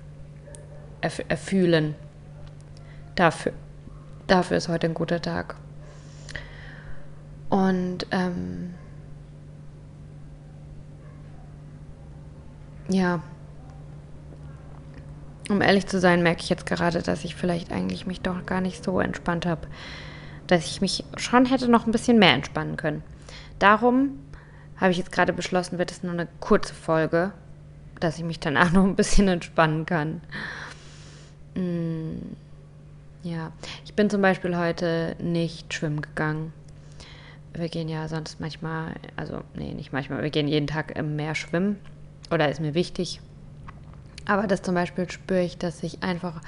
erf 1.01 1.21
erfühlen. 1.27 1.95
Dafür, 3.15 3.51
dafür 4.25 4.55
ist 4.55 4.69
heute 4.69 4.87
ein 4.87 4.93
guter 4.93 5.21
Tag. 5.21 5.57
Und 7.49 8.07
ähm, 8.11 8.75
ja, 12.89 13.21
um 15.49 15.61
ehrlich 15.61 15.87
zu 15.87 15.99
sein, 15.99 16.21
merke 16.21 16.41
ich 16.41 16.49
jetzt 16.49 16.65
gerade, 16.65 17.01
dass 17.01 17.23
ich 17.23 17.35
vielleicht 17.35 17.71
eigentlich 17.71 18.05
mich 18.05 18.21
doch 18.21 18.45
gar 18.45 18.61
nicht 18.61 18.83
so 18.83 18.99
entspannt 18.99 19.45
habe 19.45 19.67
dass 20.49 20.65
ich 20.65 20.81
mich 20.81 21.03
schon 21.15 21.45
hätte 21.45 21.69
noch 21.69 21.85
ein 21.85 21.91
bisschen 21.91 22.17
mehr 22.17 22.33
entspannen 22.33 22.75
können. 22.75 23.03
Darum 23.59 24.17
habe 24.77 24.91
ich 24.91 24.97
jetzt 24.97 25.11
gerade 25.11 25.31
beschlossen, 25.31 25.77
wird 25.77 25.91
es 25.91 26.01
nur 26.01 26.13
eine 26.13 26.27
kurze 26.39 26.73
Folge, 26.73 27.33
dass 27.99 28.17
ich 28.17 28.23
mich 28.23 28.39
danach 28.39 28.71
noch 28.73 28.83
ein 28.83 28.95
bisschen 28.95 29.27
entspannen 29.27 29.85
kann. 29.85 30.21
Mm, 31.55 32.33
ja, 33.21 33.51
ich 33.85 33.93
bin 33.93 34.09
zum 34.09 34.23
Beispiel 34.23 34.57
heute 34.57 35.15
nicht 35.19 35.71
schwimmen 35.71 36.01
gegangen. 36.01 36.51
Wir 37.53 37.69
gehen 37.69 37.89
ja 37.89 38.07
sonst 38.07 38.39
manchmal, 38.39 38.95
also 39.17 39.41
nee, 39.53 39.73
nicht 39.73 39.93
manchmal, 39.93 40.23
wir 40.23 40.29
gehen 40.31 40.47
jeden 40.47 40.67
Tag 40.67 40.97
im 40.97 41.15
Meer 41.15 41.35
schwimmen. 41.35 41.77
Oder 42.31 42.49
ist 42.49 42.59
mir 42.59 42.73
wichtig. 42.73 43.21
Aber 44.25 44.47
das 44.47 44.61
zum 44.61 44.75
Beispiel 44.75 45.09
spüre 45.09 45.41
ich, 45.41 45.57
dass 45.57 45.81
ich 45.83 46.03
einfach 46.03 46.41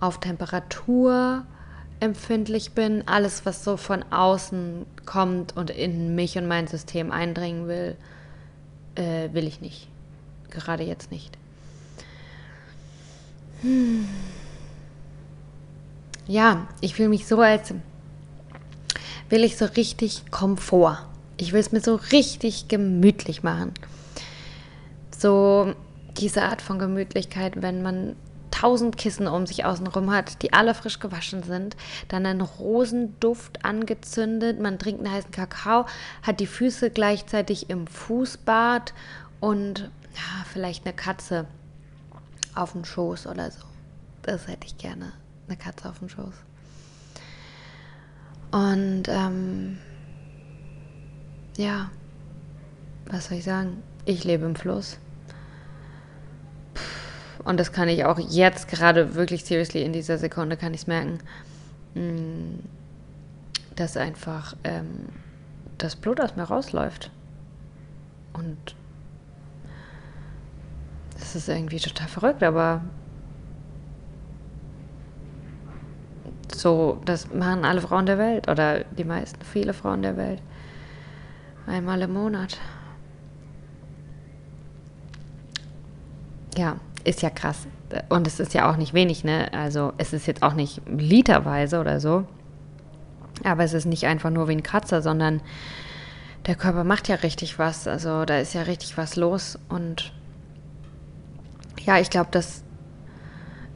auf 0.00 0.20
Temperatur 0.20 1.44
empfindlich 2.00 2.72
bin. 2.72 3.06
Alles, 3.06 3.46
was 3.46 3.64
so 3.64 3.76
von 3.76 4.04
außen 4.12 4.84
kommt 5.06 5.56
und 5.56 5.70
in 5.70 6.14
mich 6.14 6.36
und 6.36 6.46
mein 6.46 6.66
System 6.66 7.10
eindringen 7.10 7.66
will, 7.66 7.96
äh, 8.94 9.32
will 9.32 9.46
ich 9.46 9.60
nicht. 9.60 9.88
Gerade 10.50 10.84
jetzt 10.84 11.10
nicht. 11.10 11.36
Hm. 13.62 14.06
Ja, 16.26 16.68
ich 16.80 16.94
fühle 16.94 17.08
mich 17.08 17.26
so, 17.26 17.40
als 17.40 17.74
will 19.30 19.44
ich 19.44 19.56
so 19.56 19.64
richtig 19.64 20.30
Komfort. 20.30 20.98
Ich 21.36 21.52
will 21.52 21.60
es 21.60 21.72
mir 21.72 21.80
so 21.80 21.96
richtig 22.12 22.68
gemütlich 22.68 23.42
machen. 23.42 23.72
So 25.24 25.74
diese 26.18 26.42
Art 26.42 26.60
von 26.60 26.78
Gemütlichkeit, 26.78 27.62
wenn 27.62 27.80
man 27.80 28.14
tausend 28.50 28.98
Kissen 28.98 29.26
um 29.26 29.46
sich 29.46 29.64
außenrum 29.64 30.12
hat, 30.12 30.42
die 30.42 30.52
alle 30.52 30.74
frisch 30.74 31.00
gewaschen 31.00 31.42
sind, 31.42 31.78
dann 32.08 32.26
einen 32.26 32.42
Rosenduft 32.42 33.64
angezündet, 33.64 34.60
man 34.60 34.78
trinkt 34.78 35.02
einen 35.02 35.14
heißen 35.14 35.30
Kakao, 35.30 35.86
hat 36.22 36.40
die 36.40 36.46
Füße 36.46 36.90
gleichzeitig 36.90 37.70
im 37.70 37.86
Fußbad 37.86 38.92
und 39.40 39.90
ja, 40.14 40.44
vielleicht 40.52 40.84
eine 40.84 40.94
Katze 40.94 41.46
auf 42.54 42.72
dem 42.72 42.84
Schoß 42.84 43.26
oder 43.26 43.50
so. 43.50 43.64
Das 44.20 44.46
hätte 44.46 44.66
ich 44.66 44.76
gerne, 44.76 45.14
eine 45.48 45.56
Katze 45.56 45.88
auf 45.88 46.00
dem 46.00 46.10
Schoß. 46.10 46.34
Und 48.50 49.04
ähm, 49.08 49.78
ja, 51.56 51.90
was 53.06 53.28
soll 53.28 53.38
ich 53.38 53.44
sagen? 53.44 53.82
Ich 54.04 54.24
lebe 54.24 54.44
im 54.44 54.54
Fluss. 54.54 54.98
Und 57.44 57.60
das 57.60 57.72
kann 57.72 57.88
ich 57.88 58.04
auch 58.04 58.18
jetzt 58.18 58.68
gerade 58.68 59.14
wirklich 59.14 59.44
seriously 59.44 59.82
in 59.82 59.92
dieser 59.92 60.18
Sekunde 60.18 60.56
kann 60.56 60.72
ich 60.72 60.82
es 60.82 60.86
merken, 60.86 61.18
mm, 61.94 62.60
dass 63.76 63.96
einfach 63.96 64.56
ähm, 64.64 65.08
das 65.78 65.96
Blut 65.96 66.20
aus 66.20 66.36
mir 66.36 66.44
rausläuft. 66.44 67.10
Und 68.32 68.74
das 71.18 71.36
ist 71.36 71.48
irgendwie 71.48 71.78
total 71.78 72.08
verrückt, 72.08 72.42
aber 72.42 72.82
so, 76.54 77.00
das 77.04 77.32
machen 77.32 77.64
alle 77.64 77.80
Frauen 77.80 78.06
der 78.06 78.18
Welt 78.18 78.48
oder 78.48 78.84
die 78.84 79.04
meisten, 79.04 79.44
viele 79.44 79.74
Frauen 79.74 80.02
der 80.02 80.16
Welt. 80.16 80.40
Einmal 81.66 82.00
im 82.02 82.12
Monat. 82.12 82.58
Ja, 86.56 86.76
ist 87.04 87.22
ja 87.22 87.30
krass. 87.30 87.66
Und 88.08 88.26
es 88.26 88.40
ist 88.40 88.54
ja 88.54 88.70
auch 88.70 88.76
nicht 88.76 88.94
wenig, 88.94 89.24
ne? 89.24 89.52
Also 89.52 89.92
es 89.98 90.12
ist 90.12 90.26
jetzt 90.26 90.42
auch 90.42 90.54
nicht 90.54 90.80
literweise 90.86 91.80
oder 91.80 92.00
so. 92.00 92.26
Aber 93.44 93.64
es 93.64 93.72
ist 93.72 93.84
nicht 93.84 94.06
einfach 94.06 94.30
nur 94.30 94.48
wie 94.48 94.52
ein 94.52 94.62
Kratzer, 94.62 95.02
sondern 95.02 95.40
der 96.46 96.54
Körper 96.54 96.84
macht 96.84 97.08
ja 97.08 97.16
richtig 97.16 97.58
was. 97.58 97.86
Also 97.86 98.24
da 98.24 98.38
ist 98.38 98.54
ja 98.54 98.62
richtig 98.62 98.96
was 98.96 99.16
los. 99.16 99.58
Und 99.68 100.12
ja, 101.84 101.98
ich 101.98 102.10
glaube, 102.10 102.28
das 102.30 102.64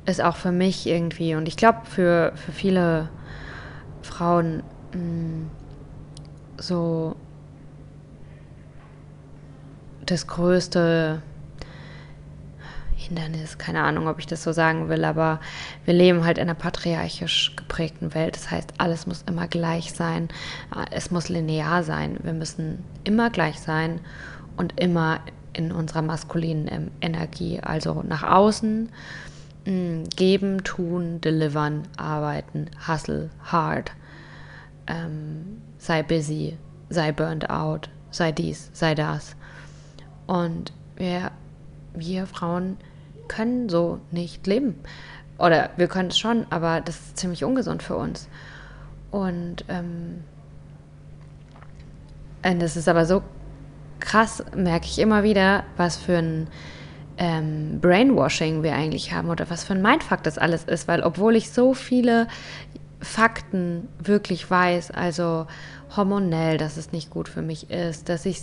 ist 0.06 0.22
auch 0.22 0.36
für 0.36 0.52
mich 0.52 0.86
irgendwie 0.86 1.34
und 1.34 1.46
ich 1.48 1.56
glaube 1.56 1.80
für, 1.84 2.32
für 2.34 2.52
viele 2.52 3.10
Frauen 4.00 4.62
mh, 4.94 5.00
mm, 5.00 5.50
so 6.56 7.14
das 10.06 10.26
größte 10.26 11.22
Hindernis, 13.08 13.58
keine 13.58 13.82
Ahnung, 13.82 14.06
ob 14.06 14.18
ich 14.18 14.26
das 14.26 14.42
so 14.42 14.52
sagen 14.52 14.88
will, 14.88 15.04
aber 15.04 15.40
wir 15.84 15.94
leben 15.94 16.24
halt 16.24 16.38
in 16.38 16.44
einer 16.44 16.54
patriarchisch 16.54 17.56
geprägten 17.56 18.14
Welt. 18.14 18.36
Das 18.36 18.50
heißt, 18.50 18.74
alles 18.78 19.06
muss 19.06 19.24
immer 19.26 19.48
gleich 19.48 19.92
sein. 19.92 20.28
Es 20.90 21.10
muss 21.10 21.28
linear 21.28 21.82
sein. 21.82 22.18
Wir 22.22 22.34
müssen 22.34 22.84
immer 23.04 23.30
gleich 23.30 23.58
sein 23.60 24.00
und 24.56 24.78
immer 24.78 25.20
in 25.54 25.72
unserer 25.72 26.02
maskulinen 26.02 26.90
Energie, 27.00 27.60
also 27.60 28.02
nach 28.06 28.22
außen 28.22 28.90
mm, 29.66 30.04
geben, 30.14 30.62
tun, 30.62 31.20
delivern, 31.20 31.82
arbeiten, 31.96 32.70
hustle, 32.86 33.30
hard, 33.42 33.92
ähm, 34.86 35.60
sei 35.78 36.02
busy, 36.02 36.56
sei 36.90 37.10
burned 37.10 37.50
out, 37.50 37.88
sei 38.10 38.30
dies, 38.30 38.70
sei 38.72 38.94
das. 38.94 39.34
Und 40.26 40.72
wir, 40.96 41.32
wir 41.94 42.26
Frauen 42.26 42.76
können 43.28 43.68
so 43.68 44.00
nicht 44.10 44.46
leben. 44.46 44.76
Oder 45.38 45.70
wir 45.76 45.86
können 45.86 46.08
es 46.08 46.18
schon, 46.18 46.46
aber 46.50 46.80
das 46.80 46.96
ist 46.96 47.16
ziemlich 47.18 47.44
ungesund 47.44 47.82
für 47.82 47.96
uns. 47.96 48.28
Und, 49.10 49.64
ähm, 49.68 50.24
und 52.44 52.60
das 52.60 52.76
ist 52.76 52.88
aber 52.88 53.06
so 53.06 53.22
krass, 54.00 54.44
merke 54.54 54.86
ich 54.86 54.98
immer 54.98 55.22
wieder, 55.22 55.64
was 55.76 55.96
für 55.96 56.18
ein 56.18 56.48
ähm, 57.18 57.80
Brainwashing 57.80 58.62
wir 58.62 58.74
eigentlich 58.74 59.12
haben 59.12 59.28
oder 59.28 59.48
was 59.50 59.64
für 59.64 59.74
ein 59.74 59.82
Mindfuck 59.82 60.22
das 60.22 60.38
alles 60.38 60.64
ist, 60.64 60.88
weil 60.88 61.02
obwohl 61.02 61.36
ich 61.36 61.50
so 61.50 61.74
viele 61.74 62.28
Fakten 63.00 63.88
wirklich 63.98 64.50
weiß, 64.50 64.90
also 64.90 65.46
hormonell, 65.96 66.58
dass 66.58 66.76
es 66.76 66.92
nicht 66.92 67.10
gut 67.10 67.28
für 67.28 67.42
mich 67.42 67.70
ist, 67.70 68.08
dass 68.08 68.26
ich 68.26 68.42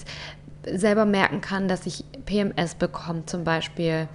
selber 0.66 1.06
merken 1.06 1.42
kann, 1.42 1.68
dass 1.68 1.86
ich 1.86 2.04
PMS 2.26 2.76
bekomme 2.76 3.26
zum 3.26 3.44
Beispiel, 3.44 4.08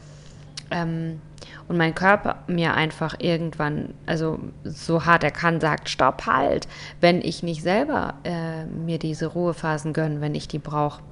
Ähm, 0.70 1.20
und 1.68 1.76
mein 1.76 1.94
Körper 1.94 2.42
mir 2.46 2.74
einfach 2.74 3.14
irgendwann, 3.18 3.94
also 4.06 4.40
so 4.64 5.04
hart 5.04 5.24
er 5.24 5.30
kann, 5.30 5.60
sagt, 5.60 5.88
stopp, 5.88 6.26
halt, 6.26 6.66
wenn 7.00 7.22
ich 7.22 7.42
nicht 7.42 7.62
selber 7.62 8.14
äh, 8.24 8.64
mir 8.66 8.98
diese 8.98 9.26
Ruhephasen 9.26 9.92
gönne, 9.92 10.20
wenn 10.20 10.34
ich 10.34 10.48
die 10.48 10.58
brauche. 10.58 11.02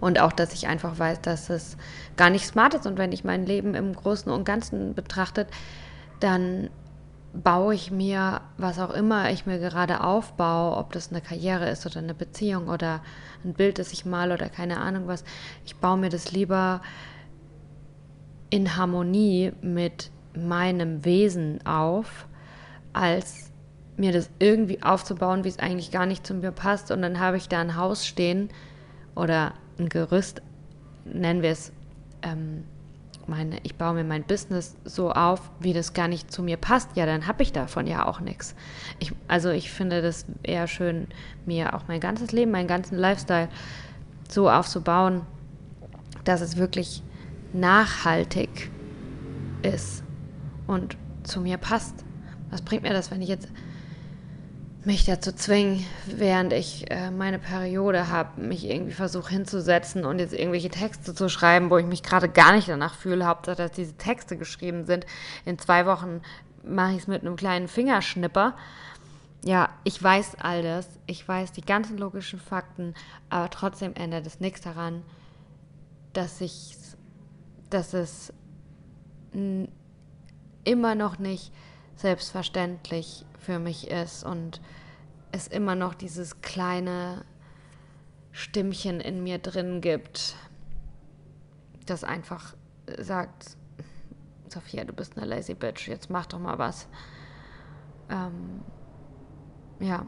Und 0.00 0.20
auch, 0.20 0.32
dass 0.32 0.52
ich 0.52 0.68
einfach 0.68 0.98
weiß, 0.98 1.20
dass 1.22 1.50
es 1.50 1.76
gar 2.16 2.30
nicht 2.30 2.46
smart 2.46 2.74
ist. 2.74 2.86
Und 2.86 2.98
wenn 2.98 3.10
ich 3.10 3.24
mein 3.24 3.44
Leben 3.44 3.74
im 3.74 3.94
Großen 3.94 4.30
und 4.30 4.44
Ganzen 4.44 4.94
betrachtet, 4.94 5.48
dann 6.20 6.70
baue 7.32 7.74
ich 7.74 7.90
mir, 7.90 8.40
was 8.56 8.78
auch 8.78 8.90
immer 8.90 9.30
ich 9.30 9.46
mir 9.46 9.58
gerade 9.58 10.02
aufbaue, 10.02 10.76
ob 10.76 10.92
das 10.92 11.10
eine 11.10 11.20
Karriere 11.20 11.68
ist 11.68 11.84
oder 11.86 11.98
eine 11.98 12.14
Beziehung 12.14 12.68
oder 12.68 13.00
ein 13.44 13.52
Bild, 13.52 13.78
das 13.78 13.92
ich 13.92 14.06
male 14.06 14.34
oder 14.34 14.48
keine 14.48 14.78
Ahnung 14.78 15.06
was, 15.06 15.24
ich 15.64 15.76
baue 15.76 15.98
mir 15.98 16.08
das 16.08 16.32
lieber 16.32 16.80
in 18.50 18.76
Harmonie 18.76 19.52
mit 19.62 20.10
meinem 20.34 21.04
Wesen 21.04 21.64
auf, 21.66 22.26
als 22.92 23.50
mir 23.96 24.12
das 24.12 24.30
irgendwie 24.38 24.82
aufzubauen, 24.82 25.44
wie 25.44 25.48
es 25.48 25.58
eigentlich 25.58 25.90
gar 25.90 26.06
nicht 26.06 26.26
zu 26.26 26.34
mir 26.34 26.52
passt. 26.52 26.90
Und 26.90 27.02
dann 27.02 27.18
habe 27.18 27.36
ich 27.36 27.48
da 27.48 27.60
ein 27.60 27.76
Haus 27.76 28.06
stehen 28.06 28.48
oder 29.14 29.54
ein 29.78 29.88
Gerüst, 29.88 30.40
nennen 31.04 31.42
wir 31.42 31.50
es, 31.50 31.72
ähm, 32.22 32.64
meine, 33.28 33.58
ich 33.62 33.74
baue 33.74 33.94
mir 33.94 34.04
mein 34.04 34.24
Business 34.24 34.76
so 34.84 35.12
auf, 35.12 35.50
wie 35.60 35.72
das 35.72 35.92
gar 35.92 36.08
nicht 36.08 36.32
zu 36.32 36.42
mir 36.42 36.56
passt, 36.56 36.96
ja, 36.96 37.06
dann 37.06 37.26
habe 37.26 37.42
ich 37.42 37.52
davon 37.52 37.86
ja 37.86 38.06
auch 38.06 38.20
nichts. 38.20 38.54
Ich, 38.98 39.12
also 39.28 39.50
ich 39.50 39.70
finde 39.70 40.00
das 40.00 40.24
eher 40.42 40.66
schön, 40.66 41.08
mir 41.44 41.74
auch 41.74 41.82
mein 41.88 42.00
ganzes 42.00 42.32
Leben, 42.32 42.50
meinen 42.50 42.68
ganzen 42.68 42.96
Lifestyle 42.96 43.48
so 44.28 44.50
aufzubauen, 44.50 45.22
dass 46.24 46.40
es 46.40 46.56
wirklich 46.56 47.02
nachhaltig 47.52 48.70
ist 49.62 50.02
und 50.66 50.96
zu 51.22 51.40
mir 51.40 51.58
passt. 51.58 52.04
Was 52.50 52.62
bringt 52.62 52.82
mir 52.82 52.92
das, 52.92 53.10
wenn 53.10 53.22
ich 53.22 53.28
jetzt 53.28 53.48
mich 54.84 55.04
dazu 55.04 55.32
zwingen, 55.32 55.84
während 56.06 56.52
ich 56.52 56.90
äh, 56.90 57.10
meine 57.10 57.38
Periode 57.38 58.08
habe, 58.08 58.40
mich 58.40 58.64
irgendwie 58.64 58.94
versuche 58.94 59.30
hinzusetzen 59.30 60.04
und 60.04 60.18
jetzt 60.18 60.32
irgendwelche 60.32 60.70
Texte 60.70 61.14
zu 61.14 61.28
schreiben, 61.28 61.68
wo 61.68 61.78
ich 61.78 61.84
mich 61.84 62.02
gerade 62.02 62.28
gar 62.28 62.52
nicht 62.52 62.68
danach 62.68 62.94
fühle, 62.94 63.26
Hauptsache, 63.26 63.56
dass 63.56 63.72
diese 63.72 63.96
Texte 63.96 64.36
geschrieben 64.36 64.86
sind. 64.86 65.04
In 65.44 65.58
zwei 65.58 65.84
Wochen 65.84 66.22
mache 66.62 66.92
ich 66.92 66.98
es 66.98 67.06
mit 67.06 67.22
einem 67.22 67.36
kleinen 67.36 67.68
Fingerschnipper. 67.68 68.56
Ja, 69.44 69.68
ich 69.84 70.02
weiß 70.02 70.36
all 70.40 70.62
das, 70.62 70.88
ich 71.06 71.26
weiß 71.26 71.52
die 71.52 71.60
ganzen 71.60 71.98
logischen 71.98 72.40
Fakten, 72.40 72.94
aber 73.30 73.50
trotzdem 73.50 73.94
ändert 73.94 74.26
es 74.26 74.40
nichts 74.40 74.62
daran, 74.62 75.02
dass 76.12 76.40
ich 76.40 76.76
dass 77.70 77.94
es 77.94 78.32
immer 80.64 80.94
noch 80.94 81.18
nicht 81.18 81.52
selbstverständlich 81.96 83.24
für 83.38 83.58
mich 83.58 83.90
ist 83.90 84.24
und 84.24 84.60
es 85.32 85.48
immer 85.48 85.74
noch 85.74 85.94
dieses 85.94 86.40
kleine 86.40 87.24
Stimmchen 88.32 89.00
in 89.00 89.22
mir 89.22 89.38
drin 89.38 89.80
gibt, 89.80 90.36
das 91.86 92.04
einfach 92.04 92.54
sagt, 92.98 93.56
Sophia, 94.48 94.84
du 94.84 94.92
bist 94.92 95.16
eine 95.16 95.26
lazy 95.26 95.54
bitch, 95.54 95.88
jetzt 95.88 96.08
mach 96.08 96.26
doch 96.26 96.38
mal 96.38 96.58
was. 96.58 96.88
Ähm, 98.08 98.62
ja, 99.80 100.06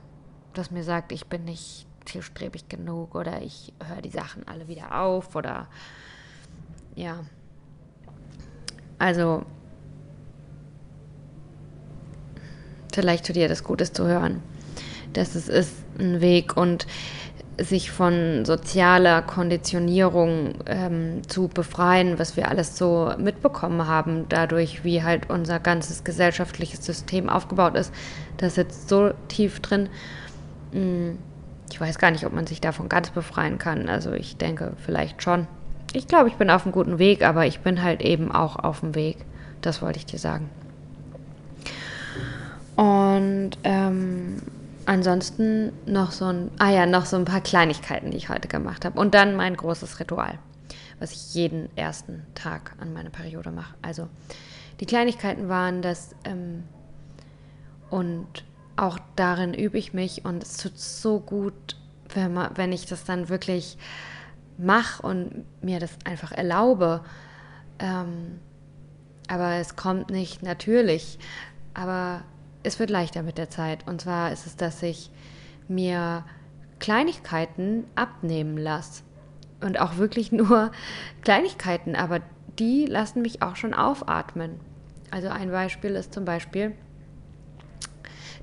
das 0.54 0.70
mir 0.70 0.84
sagt, 0.84 1.12
ich 1.12 1.26
bin 1.26 1.44
nicht 1.44 1.86
zielstrebig 2.06 2.68
genug 2.68 3.14
oder 3.14 3.42
ich 3.42 3.72
höre 3.84 4.00
die 4.00 4.10
Sachen 4.10 4.48
alle 4.48 4.68
wieder 4.68 5.00
auf 5.00 5.36
oder 5.36 5.68
ja, 6.94 7.24
also, 9.00 9.42
vielleicht 12.92 13.26
tut 13.26 13.34
dir 13.34 13.48
das 13.48 13.64
Gutes 13.64 13.92
zu 13.92 14.06
hören. 14.06 14.42
dass 15.14 15.34
es 15.34 15.48
ist 15.48 15.72
ein 15.98 16.20
Weg 16.20 16.56
und 16.56 16.86
sich 17.58 17.90
von 17.90 18.44
sozialer 18.44 19.22
Konditionierung 19.22 20.54
ähm, 20.66 21.22
zu 21.28 21.48
befreien, 21.48 22.18
was 22.18 22.36
wir 22.36 22.48
alles 22.48 22.76
so 22.76 23.12
mitbekommen 23.18 23.86
haben, 23.86 24.26
dadurch, 24.28 24.84
wie 24.84 25.02
halt 25.02 25.30
unser 25.30 25.58
ganzes 25.60 26.04
gesellschaftliches 26.04 26.84
System 26.84 27.28
aufgebaut 27.28 27.74
ist. 27.74 27.92
Das 28.36 28.54
sitzt 28.54 28.88
so 28.88 29.12
tief 29.28 29.60
drin. 29.60 29.88
Hm, 30.72 31.18
ich 31.72 31.80
weiß 31.80 31.98
gar 31.98 32.10
nicht, 32.12 32.24
ob 32.24 32.32
man 32.32 32.46
sich 32.46 32.60
davon 32.60 32.88
ganz 32.88 33.10
befreien 33.10 33.58
kann. 33.58 33.88
Also 33.88 34.12
ich 34.12 34.36
denke 34.36 34.74
vielleicht 34.84 35.22
schon 35.22 35.48
ich 35.92 36.06
glaube, 36.06 36.28
ich 36.28 36.36
bin 36.36 36.50
auf 36.50 36.64
einem 36.64 36.72
guten 36.72 36.98
Weg, 36.98 37.22
aber 37.24 37.46
ich 37.46 37.60
bin 37.60 37.82
halt 37.82 38.02
eben 38.02 38.30
auch 38.30 38.56
auf 38.56 38.80
dem 38.80 38.94
Weg. 38.94 39.18
Das 39.60 39.82
wollte 39.82 39.98
ich 39.98 40.06
dir 40.06 40.18
sagen. 40.18 40.48
Und 42.76 43.50
ähm, 43.64 44.40
ansonsten 44.86 45.72
noch 45.86 46.12
so 46.12 46.26
ein, 46.26 46.50
ah 46.58 46.70
ja, 46.70 46.86
noch 46.86 47.06
so 47.06 47.16
ein 47.16 47.24
paar 47.24 47.40
Kleinigkeiten, 47.40 48.10
die 48.10 48.16
ich 48.16 48.28
heute 48.28 48.48
gemacht 48.48 48.84
habe. 48.84 48.98
Und 48.98 49.14
dann 49.14 49.36
mein 49.36 49.56
großes 49.56 50.00
Ritual, 50.00 50.38
was 50.98 51.12
ich 51.12 51.34
jeden 51.34 51.68
ersten 51.76 52.24
Tag 52.34 52.72
an 52.80 52.92
meiner 52.92 53.10
Periode 53.10 53.50
mache. 53.50 53.74
Also 53.82 54.08
die 54.80 54.86
Kleinigkeiten 54.86 55.48
waren 55.48 55.82
das 55.82 56.14
ähm, 56.24 56.64
und 57.90 58.44
auch 58.76 58.98
darin 59.16 59.52
übe 59.52 59.76
ich 59.76 59.92
mich 59.92 60.24
und 60.24 60.42
es 60.42 60.56
tut 60.56 60.78
so 60.78 61.20
gut, 61.20 61.76
wenn, 62.14 62.32
man, 62.32 62.52
wenn 62.54 62.72
ich 62.72 62.86
das 62.86 63.04
dann 63.04 63.28
wirklich 63.28 63.76
mache 64.60 65.02
und 65.02 65.44
mir 65.62 65.80
das 65.80 65.96
einfach 66.04 66.32
erlaube. 66.32 67.02
Ähm, 67.78 68.40
aber 69.28 69.54
es 69.54 69.76
kommt 69.76 70.10
nicht 70.10 70.42
natürlich. 70.42 71.18
Aber 71.74 72.22
es 72.62 72.78
wird 72.78 72.90
leichter 72.90 73.22
mit 73.22 73.38
der 73.38 73.50
Zeit. 73.50 73.86
Und 73.86 74.00
zwar 74.00 74.32
ist 74.32 74.46
es, 74.46 74.56
dass 74.56 74.82
ich 74.82 75.10
mir 75.68 76.24
Kleinigkeiten 76.78 77.84
abnehmen 77.94 78.56
lasse. 78.56 79.02
Und 79.60 79.78
auch 79.78 79.96
wirklich 79.96 80.32
nur 80.32 80.72
Kleinigkeiten, 81.22 81.94
aber 81.94 82.20
die 82.58 82.86
lassen 82.86 83.22
mich 83.22 83.42
auch 83.42 83.56
schon 83.56 83.74
aufatmen. 83.74 84.58
Also 85.10 85.28
ein 85.28 85.50
Beispiel 85.50 85.92
ist 85.92 86.14
zum 86.14 86.24
Beispiel, 86.24 86.74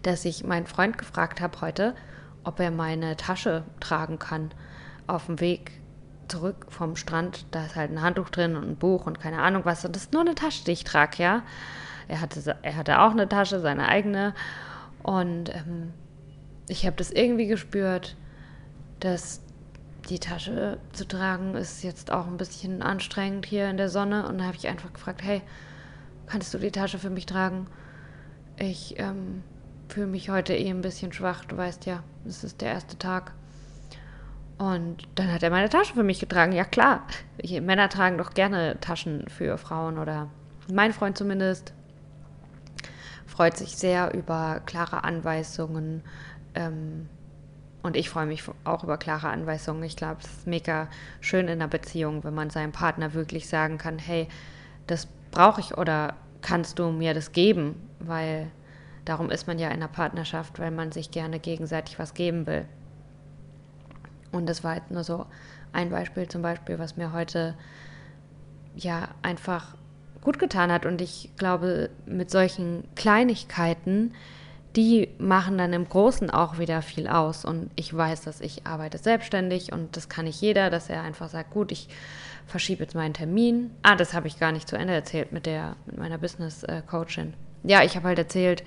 dass 0.03 0.25
ich 0.25 0.43
meinen 0.43 0.67
Freund 0.67 0.97
gefragt 0.97 1.41
habe 1.41 1.61
heute, 1.61 1.95
ob 2.43 2.59
er 2.59 2.71
meine 2.71 3.17
Tasche 3.17 3.63
tragen 3.79 4.19
kann 4.19 4.51
auf 5.07 5.25
dem 5.25 5.39
Weg 5.39 5.71
zurück 6.27 6.67
vom 6.69 6.95
Strand, 6.95 7.45
da 7.51 7.65
ist 7.65 7.75
halt 7.75 7.91
ein 7.91 8.01
Handtuch 8.01 8.29
drin 8.29 8.55
und 8.55 8.67
ein 8.67 8.75
Buch 8.75 9.05
und 9.07 9.19
keine 9.19 9.41
Ahnung 9.41 9.63
was. 9.65 9.85
Und 9.85 9.95
das 9.95 10.03
ist 10.03 10.13
nur 10.13 10.21
eine 10.21 10.35
Tasche, 10.35 10.63
die 10.65 10.71
ich 10.71 10.83
trage, 10.83 11.21
ja. 11.21 11.43
Er 12.07 12.21
hatte, 12.21 12.57
er 12.61 12.75
hatte 12.75 13.01
auch 13.01 13.11
eine 13.11 13.27
Tasche, 13.27 13.59
seine 13.59 13.87
eigene. 13.87 14.33
Und 15.03 15.53
ähm, 15.53 15.93
ich 16.67 16.85
habe 16.85 16.95
das 16.95 17.11
irgendwie 17.11 17.47
gespürt, 17.47 18.15
dass 18.99 19.41
die 20.09 20.19
Tasche 20.19 20.77
zu 20.93 21.05
tragen 21.05 21.55
ist 21.55 21.83
jetzt 21.83 22.11
auch 22.11 22.27
ein 22.27 22.37
bisschen 22.37 22.81
anstrengend 22.81 23.45
hier 23.45 23.69
in 23.69 23.77
der 23.77 23.89
Sonne. 23.89 24.27
Und 24.27 24.37
da 24.37 24.45
habe 24.45 24.57
ich 24.57 24.67
einfach 24.67 24.93
gefragt, 24.93 25.21
hey, 25.23 25.41
kannst 26.27 26.53
du 26.53 26.57
die 26.57 26.71
Tasche 26.71 26.99
für 26.99 27.09
mich 27.09 27.25
tragen? 27.25 27.67
Ich 28.57 28.97
ähm, 28.97 29.43
fühle 29.89 30.07
mich 30.07 30.29
heute 30.29 30.53
eh 30.53 30.69
ein 30.69 30.81
bisschen 30.81 31.11
schwach. 31.13 31.45
Du 31.45 31.57
weißt 31.57 31.85
ja, 31.85 32.03
es 32.25 32.43
ist 32.43 32.61
der 32.61 32.71
erste 32.71 32.97
Tag. 32.97 33.33
Und 34.57 35.07
dann 35.15 35.31
hat 35.31 35.43
er 35.43 35.51
meine 35.51 35.69
Tasche 35.69 35.93
für 35.93 36.03
mich 36.03 36.19
getragen. 36.19 36.51
Ja 36.51 36.65
klar, 36.65 37.03
Männer 37.61 37.89
tragen 37.89 38.17
doch 38.17 38.33
gerne 38.33 38.79
Taschen 38.81 39.27
für 39.27 39.57
Frauen 39.57 39.99
oder 39.99 40.29
mein 40.71 40.93
Freund 40.93 41.17
zumindest 41.17 41.73
freut 43.37 43.55
sich 43.55 43.77
sehr 43.77 44.15
über 44.15 44.61
klare 44.65 45.03
Anweisungen. 45.03 46.01
Ähm, 46.55 47.07
und 47.83 47.95
ich 47.95 48.09
freue 48.09 48.25
mich 48.25 48.43
auch 48.63 48.83
über 48.83 48.97
klare 48.97 49.29
Anweisungen. 49.29 49.83
Ich 49.83 49.95
glaube, 49.95 50.21
es 50.23 50.25
ist 50.25 50.47
mega 50.47 50.87
schön 51.21 51.45
in 51.47 51.61
einer 51.61 51.67
Beziehung, 51.67 52.23
wenn 52.23 52.33
man 52.33 52.49
seinem 52.49 52.71
Partner 52.71 53.13
wirklich 53.13 53.47
sagen 53.47 53.77
kann, 53.77 53.99
hey, 53.99 54.27
das 54.87 55.07
brauche 55.29 55.61
ich 55.61 55.77
oder 55.77 56.15
kannst 56.41 56.79
du 56.79 56.89
mir 56.89 57.13
das 57.13 57.31
geben? 57.31 57.75
Weil 57.99 58.47
darum 59.05 59.29
ist 59.29 59.45
man 59.45 59.59
ja 59.59 59.67
in 59.67 59.75
einer 59.75 59.87
Partnerschaft, 59.87 60.57
weil 60.57 60.71
man 60.71 60.91
sich 60.91 61.11
gerne 61.11 61.39
gegenseitig 61.39 61.99
was 61.99 62.15
geben 62.15 62.47
will. 62.47 62.65
Und 64.31 64.47
das 64.47 64.63
war 64.63 64.73
halt 64.73 64.91
nur 64.91 65.03
so 65.03 65.25
ein 65.73 65.89
Beispiel 65.89 66.27
zum 66.27 66.41
Beispiel, 66.41 66.79
was 66.79 66.97
mir 66.97 67.13
heute 67.13 67.55
ja 68.75 69.09
einfach 69.21 69.75
gut 70.21 70.39
getan 70.39 70.71
hat. 70.71 70.85
Und 70.85 71.01
ich 71.01 71.31
glaube, 71.37 71.89
mit 72.05 72.29
solchen 72.29 72.83
Kleinigkeiten, 72.95 74.13
die 74.75 75.09
machen 75.17 75.57
dann 75.57 75.73
im 75.73 75.87
Großen 75.87 76.29
auch 76.29 76.59
wieder 76.59 76.81
viel 76.81 77.07
aus. 77.07 77.45
Und 77.45 77.71
ich 77.75 77.95
weiß, 77.95 78.21
dass 78.21 78.41
ich 78.41 78.67
arbeite 78.67 78.97
selbstständig 78.97 79.71
und 79.71 79.95
das 79.97 80.09
kann 80.09 80.25
nicht 80.25 80.41
jeder, 80.41 80.69
dass 80.69 80.89
er 80.89 81.01
einfach 81.01 81.29
sagt, 81.29 81.51
gut, 81.51 81.71
ich 81.71 81.89
verschiebe 82.45 82.83
jetzt 82.83 82.95
meinen 82.95 83.13
Termin. 83.13 83.71
Ah, 83.81 83.95
das 83.95 84.13
habe 84.13 84.27
ich 84.27 84.39
gar 84.39 84.51
nicht 84.51 84.69
zu 84.69 84.77
Ende 84.77 84.93
erzählt 84.93 85.31
mit 85.31 85.45
der, 85.45 85.75
mit 85.85 85.97
meiner 85.97 86.17
Business-Coachin. 86.17 87.33
Ja, 87.63 87.83
ich 87.83 87.95
habe 87.95 88.07
halt 88.07 88.19
erzählt, 88.19 88.63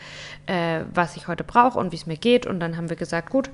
äh, 0.46 0.80
was 0.92 1.16
ich 1.16 1.28
heute 1.28 1.44
brauche 1.44 1.78
und 1.78 1.92
wie 1.92 1.96
es 1.96 2.06
mir 2.06 2.16
geht. 2.16 2.44
Und 2.46 2.60
dann 2.60 2.76
haben 2.76 2.90
wir 2.90 2.96
gesagt, 2.96 3.30
gut, 3.30 3.50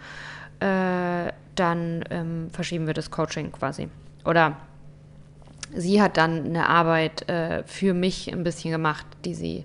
äh, 0.61 1.33
dann 1.55 2.05
ähm, 2.11 2.51
verschieben 2.51 2.87
wir 2.87 2.95
das 2.95 3.11
Coaching 3.11 3.53
quasi. 3.53 3.89
Oder 4.25 4.57
sie 5.75 6.01
hat 6.03 6.17
dann 6.17 6.45
eine 6.45 6.69
Arbeit 6.69 7.29
äh, 7.29 7.63
für 7.65 7.95
mich 7.95 8.33
ein 8.33 8.45
bisschen 8.45 8.71
gemacht, 8.71 9.07
die 9.25 9.35
sie 9.35 9.65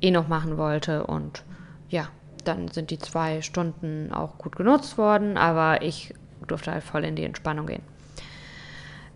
eh 0.00 0.10
noch 0.10 0.28
machen 0.28 0.56
wollte. 0.56 1.06
Und 1.06 1.44
ja, 1.88 2.08
dann 2.44 2.68
sind 2.68 2.90
die 2.90 2.98
zwei 2.98 3.42
Stunden 3.42 4.12
auch 4.12 4.38
gut 4.38 4.56
genutzt 4.56 4.98
worden, 4.98 5.36
aber 5.36 5.82
ich 5.82 6.14
durfte 6.46 6.72
halt 6.72 6.84
voll 6.84 7.04
in 7.04 7.16
die 7.16 7.24
Entspannung 7.24 7.66
gehen. 7.66 7.82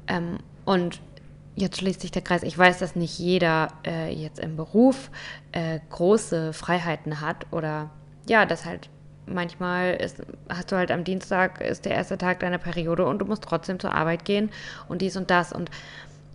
Ähm, 0.06 0.38
und 0.64 1.00
jetzt 1.56 1.78
schließt 1.78 2.00
sich 2.00 2.10
der 2.10 2.22
Kreis. 2.22 2.42
Ich 2.42 2.56
weiß, 2.56 2.78
dass 2.78 2.96
nicht 2.96 3.18
jeder 3.18 3.68
äh, 3.86 4.12
jetzt 4.12 4.38
im 4.38 4.56
Beruf 4.56 5.10
äh, 5.52 5.80
große 5.90 6.52
Freiheiten 6.52 7.20
hat 7.20 7.46
oder 7.52 7.90
ja, 8.28 8.46
dass 8.46 8.64
halt 8.64 8.88
manchmal 9.26 9.94
ist, 9.94 10.22
hast 10.48 10.72
du 10.72 10.76
halt 10.76 10.90
am 10.90 11.04
Dienstag 11.04 11.60
ist 11.60 11.84
der 11.84 11.92
erste 11.92 12.18
Tag 12.18 12.40
deiner 12.40 12.58
Periode 12.58 13.06
und 13.06 13.18
du 13.18 13.24
musst 13.24 13.44
trotzdem 13.44 13.78
zur 13.80 13.94
Arbeit 13.94 14.24
gehen 14.24 14.50
und 14.88 15.02
dies 15.02 15.16
und 15.16 15.30
das. 15.30 15.52
Und 15.52 15.70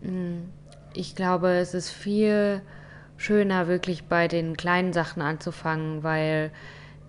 mh, 0.01 0.11
mm, 0.11 0.49
ich 0.93 1.15
glaube, 1.15 1.49
es 1.51 1.73
ist 1.73 1.91
viel 1.91 2.61
schöner, 3.17 3.67
wirklich 3.67 4.05
bei 4.05 4.27
den 4.27 4.57
kleinen 4.57 4.93
Sachen 4.93 5.21
anzufangen, 5.21 6.03
weil 6.03 6.51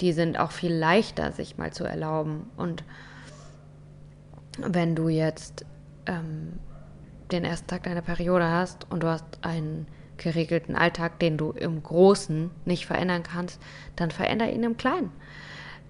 die 0.01 0.13
sind 0.13 0.39
auch 0.39 0.51
viel 0.51 0.73
leichter, 0.73 1.33
sich 1.33 1.57
mal 1.57 1.73
zu 1.73 1.85
erlauben. 1.85 2.51
Und 2.57 2.85
wenn 4.59 4.95
du 4.95 5.09
jetzt 5.09 5.65
ähm, 6.07 6.59
den 7.31 7.45
ersten 7.45 7.69
Tag 7.69 7.85
deiner 7.85 8.03
Periode 8.03 8.51
hast 8.51 8.91
und 8.91 9.03
du 9.03 9.09
hast 9.09 9.25
einen 9.43 9.87
geregelten 10.17 10.77
Alltag, 10.77 11.19
den 11.19 11.37
du 11.37 11.53
im 11.53 11.83
Großen 11.83 12.51
nicht 12.65 12.87
verändern 12.87 13.23
kannst, 13.23 13.61
dann 13.97 14.11
veränder 14.11 14.51
ihn 14.51 14.65
im 14.65 14.77
Kleinen. 14.77 15.13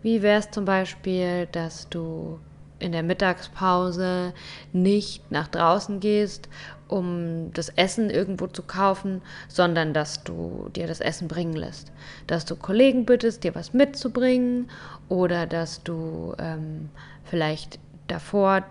Wie 0.02 0.22
wäre 0.22 0.38
es 0.38 0.50
zum 0.50 0.64
Beispiel, 0.64 1.46
dass 1.52 1.88
du 1.88 2.38
in 2.80 2.92
der 2.92 3.02
Mittagspause 3.02 4.32
nicht 4.72 5.30
nach 5.30 5.48
draußen 5.48 6.00
gehst, 6.00 6.48
um 6.88 7.52
das 7.52 7.68
Essen 7.68 8.10
irgendwo 8.10 8.46
zu 8.48 8.62
kaufen, 8.62 9.22
sondern 9.48 9.94
dass 9.94 10.24
du 10.24 10.68
dir 10.74 10.86
das 10.86 11.00
Essen 11.00 11.28
bringen 11.28 11.52
lässt. 11.52 11.92
Dass 12.26 12.44
du 12.44 12.56
Kollegen 12.56 13.04
bittest, 13.04 13.44
dir 13.44 13.54
was 13.54 13.72
mitzubringen 13.72 14.70
oder 15.08 15.46
dass 15.46 15.82
du 15.84 16.34
ähm, 16.38 16.88
vielleicht 17.24 17.78
davor 18.08 18.64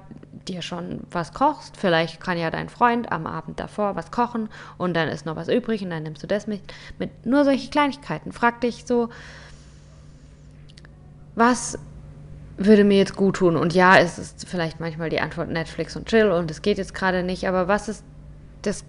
dir 0.47 0.61
schon 0.61 1.01
was 1.11 1.33
kochst. 1.33 1.77
Vielleicht 1.77 2.19
kann 2.19 2.37
ja 2.37 2.49
dein 2.51 2.67
Freund 2.67 3.11
am 3.11 3.25
Abend 3.25 3.59
davor 3.59 3.95
was 3.95 4.11
kochen 4.11 4.49
und 4.77 4.95
dann 4.95 5.07
ist 5.07 5.25
noch 5.25 5.35
was 5.35 5.47
übrig 5.47 5.81
und 5.81 5.91
dann 5.91 6.03
nimmst 6.03 6.23
du 6.23 6.27
das 6.27 6.47
mit. 6.47 6.61
mit 6.97 7.25
nur 7.25 7.45
solche 7.45 7.69
Kleinigkeiten. 7.69 8.31
Frag 8.33 8.59
dich 8.61 8.85
so, 8.85 9.09
was 11.35 11.77
würde 12.57 12.83
mir 12.83 12.97
jetzt 12.97 13.15
gut 13.15 13.37
tun? 13.37 13.55
Und 13.55 13.73
ja, 13.73 13.97
es 13.97 14.19
ist 14.19 14.47
vielleicht 14.47 14.79
manchmal 14.79 15.09
die 15.09 15.21
Antwort 15.21 15.49
Netflix 15.49 15.95
und 15.95 16.07
Chill 16.07 16.29
und 16.31 16.51
es 16.51 16.61
geht 16.61 16.77
jetzt 16.77 16.93
gerade 16.93 17.23
nicht, 17.23 17.47
aber 17.47 17.67
was 17.67 17.87
ist 17.87 18.03
das 18.61 18.83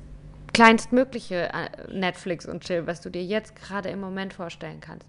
kleinstmögliche 0.53 1.51
äh, 1.53 1.93
Netflix 1.93 2.47
und 2.47 2.65
Chill, 2.65 2.87
was 2.87 3.01
du 3.01 3.11
dir 3.11 3.25
jetzt 3.25 3.55
gerade 3.55 3.89
im 3.89 4.01
Moment 4.01 4.35
vorstellen 4.35 4.81
kannst? 4.81 5.07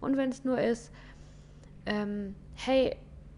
Und 0.00 0.16
wenn 0.16 0.30
es 0.30 0.44
nur 0.44 0.60
ist, 0.60 0.90
ähm, 1.86 2.34
hey, 2.54 2.96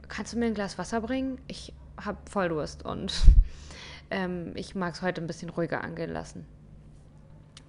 kannst 0.08 0.32
du 0.32 0.38
mir 0.38 0.46
ein 0.46 0.54
Glas 0.54 0.78
Wasser 0.78 1.00
bringen? 1.00 1.38
Ich 1.48 1.74
habe 2.02 2.18
voll 2.30 2.48
Durst 2.48 2.84
und 2.84 3.12
ähm, 4.10 4.52
ich 4.54 4.74
mag 4.74 4.94
es 4.94 5.02
heute 5.02 5.20
ein 5.20 5.26
bisschen 5.26 5.50
ruhiger 5.50 5.84
angehen 5.84 6.12
lassen. 6.12 6.46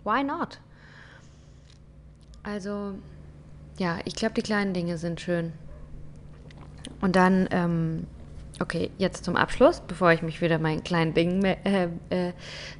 Why 0.05 0.23
not? 0.23 0.59
Also, 2.43 2.95
ja, 3.77 3.99
ich 4.05 4.15
glaube, 4.15 4.33
die 4.35 4.41
kleinen 4.41 4.73
Dinge 4.73 4.97
sind 4.97 5.21
schön. 5.21 5.53
Und 7.03 7.17
dann, 7.17 7.49
ähm, 7.51 8.07
okay, 8.61 8.89
jetzt 8.97 9.25
zum 9.25 9.35
Abschluss, 9.35 9.81
bevor 9.85 10.13
ich 10.13 10.21
mich 10.21 10.39
wieder 10.39 10.57
meinen 10.57 10.85
kleinen 10.85 11.13
Dingen 11.13 11.43
äh, 11.43 11.89
äh, 12.09 12.31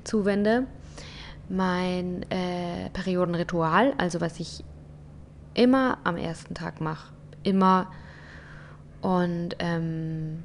zuwende. 0.06 0.66
Mein 1.50 2.24
äh, 2.32 2.90
Periodenritual, 2.94 3.94
also 3.98 4.22
was 4.22 4.40
ich 4.40 4.64
immer 5.56 5.98
am 6.06 6.16
ersten 6.16 6.54
Tag 6.56 6.80
mache, 6.80 7.12
immer 7.44 7.92
und 9.02 9.58
ähm, 9.60 10.44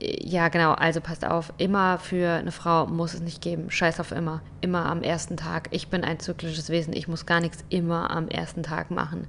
ja, 0.00 0.48
genau, 0.48 0.72
also 0.72 1.00
passt 1.00 1.24
auf, 1.24 1.52
immer 1.58 1.98
für 1.98 2.28
eine 2.32 2.50
Frau 2.50 2.88
muss 2.88 3.14
es 3.14 3.20
nicht 3.20 3.40
geben. 3.40 3.70
Scheiß 3.70 4.00
auf 4.00 4.10
immer. 4.10 4.42
Immer 4.60 4.86
am 4.86 5.02
ersten 5.02 5.36
Tag. 5.36 5.68
Ich 5.70 5.86
bin 5.86 6.02
ein 6.02 6.18
zyklisches 6.18 6.70
Wesen, 6.70 6.92
ich 6.92 7.06
muss 7.06 7.24
gar 7.24 7.38
nichts 7.38 7.64
immer 7.68 8.10
am 8.10 8.26
ersten 8.26 8.64
Tag 8.64 8.90
machen. 8.90 9.28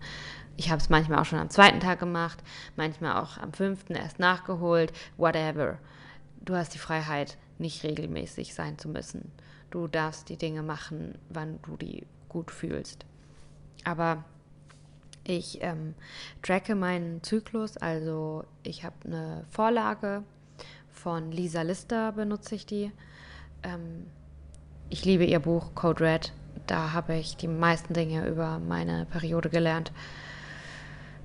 Ich 0.57 0.69
habe 0.69 0.81
es 0.81 0.89
manchmal 0.89 1.19
auch 1.19 1.25
schon 1.25 1.39
am 1.39 1.49
zweiten 1.49 1.79
Tag 1.79 1.99
gemacht, 1.99 2.41
manchmal 2.75 3.21
auch 3.21 3.37
am 3.37 3.51
fünften 3.51 3.93
erst 3.93 4.19
nachgeholt, 4.19 4.93
whatever. 5.17 5.79
Du 6.41 6.55
hast 6.55 6.73
die 6.73 6.79
Freiheit, 6.79 7.37
nicht 7.57 7.83
regelmäßig 7.83 8.53
sein 8.53 8.77
zu 8.77 8.89
müssen. 8.89 9.31
Du 9.71 9.87
darfst 9.87 10.29
die 10.29 10.37
Dinge 10.37 10.63
machen, 10.63 11.17
wann 11.29 11.59
du 11.63 11.75
die 11.75 12.05
gut 12.29 12.51
fühlst. 12.51 13.05
Aber 13.83 14.23
ich 15.23 15.59
ähm, 15.61 15.95
tracke 16.41 16.75
meinen 16.75 17.23
Zyklus, 17.23 17.77
also 17.77 18.45
ich 18.63 18.83
habe 18.83 18.95
eine 19.05 19.45
Vorlage 19.49 20.23
von 20.91 21.31
Lisa 21.31 21.63
Lister, 21.63 22.11
benutze 22.11 22.55
ich 22.55 22.65
die. 22.65 22.91
Ähm, 23.63 24.05
ich 24.89 25.03
liebe 25.03 25.25
ihr 25.25 25.39
Buch 25.39 25.73
Code 25.75 26.03
Red. 26.03 26.33
Da 26.67 26.93
habe 26.93 27.15
ich 27.15 27.37
die 27.37 27.47
meisten 27.47 27.93
Dinge 27.93 28.27
über 28.27 28.59
meine 28.59 29.05
Periode 29.05 29.49
gelernt. 29.49 29.91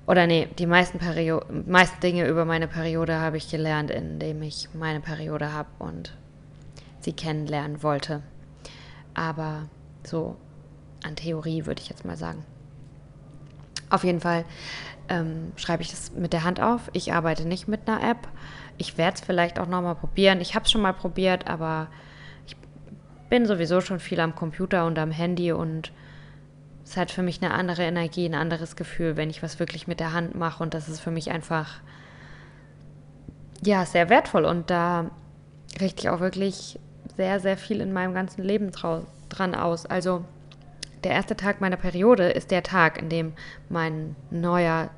Oder 0.07 0.27
nee, 0.27 0.47
die 0.57 0.65
meisten, 0.65 0.99
Perio 0.99 1.41
meisten 1.67 1.99
Dinge 2.01 2.27
über 2.27 2.45
meine 2.45 2.67
Periode 2.67 3.19
habe 3.19 3.37
ich 3.37 3.49
gelernt, 3.49 3.91
indem 3.91 4.41
ich 4.41 4.69
meine 4.73 4.99
Periode 4.99 5.53
habe 5.53 5.69
und 5.79 6.17
sie 6.99 7.13
kennenlernen 7.13 7.83
wollte. 7.83 8.23
Aber 9.13 9.67
so 10.03 10.37
an 11.03 11.15
Theorie 11.15 11.65
würde 11.65 11.81
ich 11.81 11.89
jetzt 11.89 12.05
mal 12.05 12.17
sagen. 12.17 12.43
Auf 13.89 14.03
jeden 14.03 14.21
Fall 14.21 14.45
ähm, 15.09 15.51
schreibe 15.57 15.83
ich 15.83 15.91
das 15.91 16.13
mit 16.13 16.33
der 16.33 16.43
Hand 16.43 16.61
auf. 16.61 16.89
Ich 16.93 17.13
arbeite 17.13 17.45
nicht 17.47 17.67
mit 17.67 17.87
einer 17.87 18.01
App. 18.01 18.27
Ich 18.77 18.97
werde 18.97 19.15
es 19.15 19.21
vielleicht 19.21 19.59
auch 19.59 19.67
nochmal 19.67 19.95
probieren. 19.95 20.41
Ich 20.41 20.55
habe 20.55 20.65
es 20.65 20.71
schon 20.71 20.81
mal 20.81 20.93
probiert, 20.93 21.47
aber 21.47 21.87
ich 22.47 22.55
bin 23.29 23.45
sowieso 23.45 23.81
schon 23.81 23.99
viel 23.99 24.19
am 24.19 24.35
Computer 24.35 24.85
und 24.85 24.97
am 24.97 25.11
Handy 25.11 25.51
und 25.51 25.91
es 26.91 26.97
hat 26.97 27.09
für 27.09 27.23
mich 27.23 27.41
eine 27.41 27.53
andere 27.53 27.83
Energie, 27.83 28.25
ein 28.25 28.35
anderes 28.35 28.75
Gefühl, 28.75 29.15
wenn 29.15 29.29
ich 29.29 29.41
was 29.41 29.59
wirklich 29.59 29.87
mit 29.87 30.01
der 30.01 30.11
Hand 30.11 30.35
mache 30.35 30.61
und 30.61 30.73
das 30.73 30.89
ist 30.89 30.99
für 30.99 31.09
mich 31.09 31.31
einfach 31.31 31.79
ja 33.63 33.85
sehr 33.85 34.09
wertvoll 34.09 34.43
und 34.43 34.69
da 34.69 35.09
richte 35.79 36.01
ich 36.01 36.09
auch 36.09 36.19
wirklich 36.19 36.77
sehr, 37.15 37.39
sehr 37.39 37.55
viel 37.55 37.79
in 37.79 37.93
meinem 37.93 38.13
ganzen 38.13 38.43
Leben 38.43 38.71
dran 38.71 39.55
aus. 39.55 39.85
Also 39.85 40.25
der 41.05 41.13
erste 41.13 41.37
Tag 41.37 41.61
meiner 41.61 41.77
Periode 41.77 42.29
ist 42.29 42.51
der 42.51 42.61
Tag, 42.61 43.01
in 43.01 43.07
dem 43.07 43.33
mein 43.69 44.17
neuer 44.29 44.89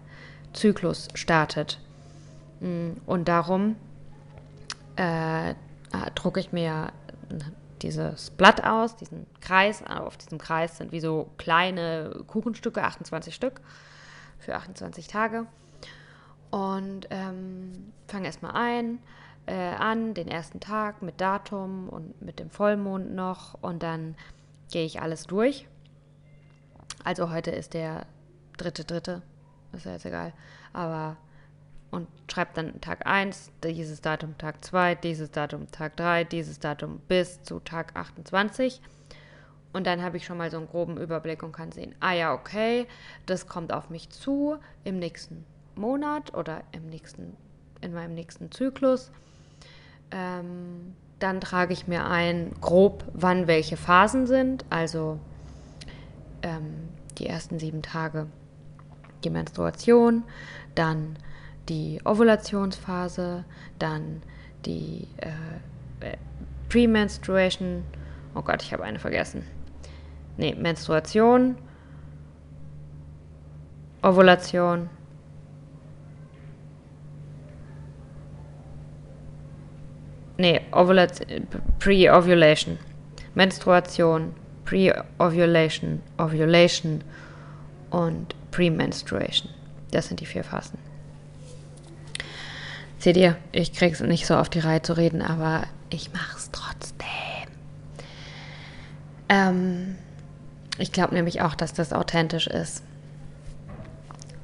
Zyklus 0.54 1.10
startet. 1.14 1.80
Mm, 2.60 2.94
und 3.06 3.28
darum 3.28 3.76
äh, 4.96 5.54
drucke 6.16 6.40
ich 6.40 6.52
mir 6.52 6.92
dieses 7.84 8.32
Blatt 8.32 8.64
aus, 8.64 8.96
diesen 8.96 9.28
Kreis. 9.42 9.84
Auf 9.86 10.18
diesem 10.18 10.38
Kreis 10.38 10.78
sind 10.78 10.92
wie 10.92 11.00
so 11.00 11.30
kleine 11.38 12.24
Kuchenstücke, 12.28 12.84
28 12.84 13.36
Stück 13.36 13.62
für 14.40 14.56
28 14.56 15.08
Tage. 15.08 15.46
Und 16.50 17.08
ähm, 17.10 17.94
fange 18.08 18.28
erstmal 18.28 18.54
ein, 18.54 19.00
äh, 19.46 19.54
an, 19.54 20.14
den 20.14 20.28
ersten 20.28 20.60
Tag 20.60 21.02
mit 21.02 21.20
Datum 21.20 21.90
und 21.90 22.22
mit 22.22 22.40
dem 22.40 22.50
Vollmond 22.50 23.14
noch. 23.14 23.56
Und 23.62 23.84
dann 23.84 24.16
gehe 24.72 24.86
ich 24.86 25.02
alles 25.02 25.26
durch. 25.26 25.68
Also 27.04 27.32
heute 27.32 27.52
ist 27.52 27.74
der 27.74 28.06
dritte, 28.58 28.86
dritte, 28.86 29.22
ist 29.74 29.86
ja 29.86 29.94
jetzt 29.94 30.06
egal. 30.06 30.34
Aber 30.72 31.18
und 31.94 32.08
schreibt 32.28 32.58
dann 32.58 32.82
Tag 32.82 33.06
1, 33.06 33.52
dieses 33.64 34.02
Datum 34.02 34.36
Tag 34.40 34.66
2, 34.66 34.96
dieses 34.96 35.30
Datum 35.30 35.70
Tag 35.70 35.96
3, 35.96 36.24
dieses 36.24 36.60
Datum 36.60 37.00
bis 37.08 37.44
zu 37.44 37.60
Tag 37.60 37.96
28. 37.96 38.82
Und 39.74 39.86
dann 39.86 40.02
habe 40.02 40.18
ich 40.18 40.26
schon 40.26 40.40
mal 40.40 40.50
so 40.50 40.58
einen 40.58 40.68
groben 40.68 40.98
Überblick 40.98 41.44
und 41.44 41.52
kann 41.52 41.72
sehen, 41.72 41.94
ah 42.00 42.14
ja, 42.14 42.34
okay, 42.34 42.88
das 43.28 43.48
kommt 43.48 43.72
auf 43.72 43.92
mich 43.92 44.10
zu 44.10 44.58
im 44.84 44.98
nächsten 44.98 45.46
Monat 45.76 46.34
oder 46.34 46.64
im 46.72 46.88
nächsten, 46.88 47.38
in 47.82 47.94
meinem 47.94 48.16
nächsten 48.16 48.52
Zyklus. 48.52 49.12
Ähm, 50.10 50.96
dann 51.20 51.42
trage 51.42 51.74
ich 51.74 51.88
mir 51.88 52.06
ein, 52.06 52.54
grob, 52.60 53.06
wann 53.14 53.46
welche 53.46 53.78
Phasen 53.78 54.26
sind. 54.26 54.66
Also 54.72 55.20
ähm, 56.42 56.90
die 57.20 57.28
ersten 57.28 57.60
sieben 57.60 57.84
Tage 57.84 58.26
die 59.24 59.30
Menstruation, 59.30 60.24
dann 60.74 61.18
die 61.70 62.00
Ovulationsphase, 62.04 63.46
dann 63.80 64.22
die 64.66 65.08
äh, 65.18 66.18
Premenstruation, 66.70 67.84
oh 68.36 68.42
Gott, 68.42 68.62
ich 68.64 68.74
habe 68.74 68.84
eine 68.84 69.00
vergessen. 69.00 69.44
Ne, 70.38 70.56
Menstruation, 70.56 71.56
Ovulation, 74.02 74.90
nee, 80.38 80.62
Pre-Ovulation, 81.80 82.80
Menstruation, 83.36 84.34
Pre-Ovulation, 84.66 86.02
Ovulation 86.18 87.04
und 87.92 88.36
Premenstruation. 88.52 89.52
Das 89.92 90.08
sind 90.08 90.20
die 90.20 90.26
vier 90.26 90.44
Phasen. 90.44 90.93
Seht 93.04 93.18
ihr, 93.18 93.36
ich 93.52 93.74
krieg's 93.74 94.00
nicht 94.00 94.26
so 94.26 94.38
auf 94.38 94.48
die 94.48 94.60
Reihe 94.60 94.82
zu 94.82 94.96
reden, 94.96 95.22
aber 95.22 95.64
ich 95.90 96.14
mach's 96.14 96.52
trotzdem. 96.54 97.04
Ähm, 99.28 99.98
ich 100.78 100.94
glaube 100.94 101.14
nämlich 101.14 101.42
auch, 101.42 101.54
dass 101.54 101.74
das 101.74 101.92
authentisch 101.92 102.48
ist. 102.48 102.82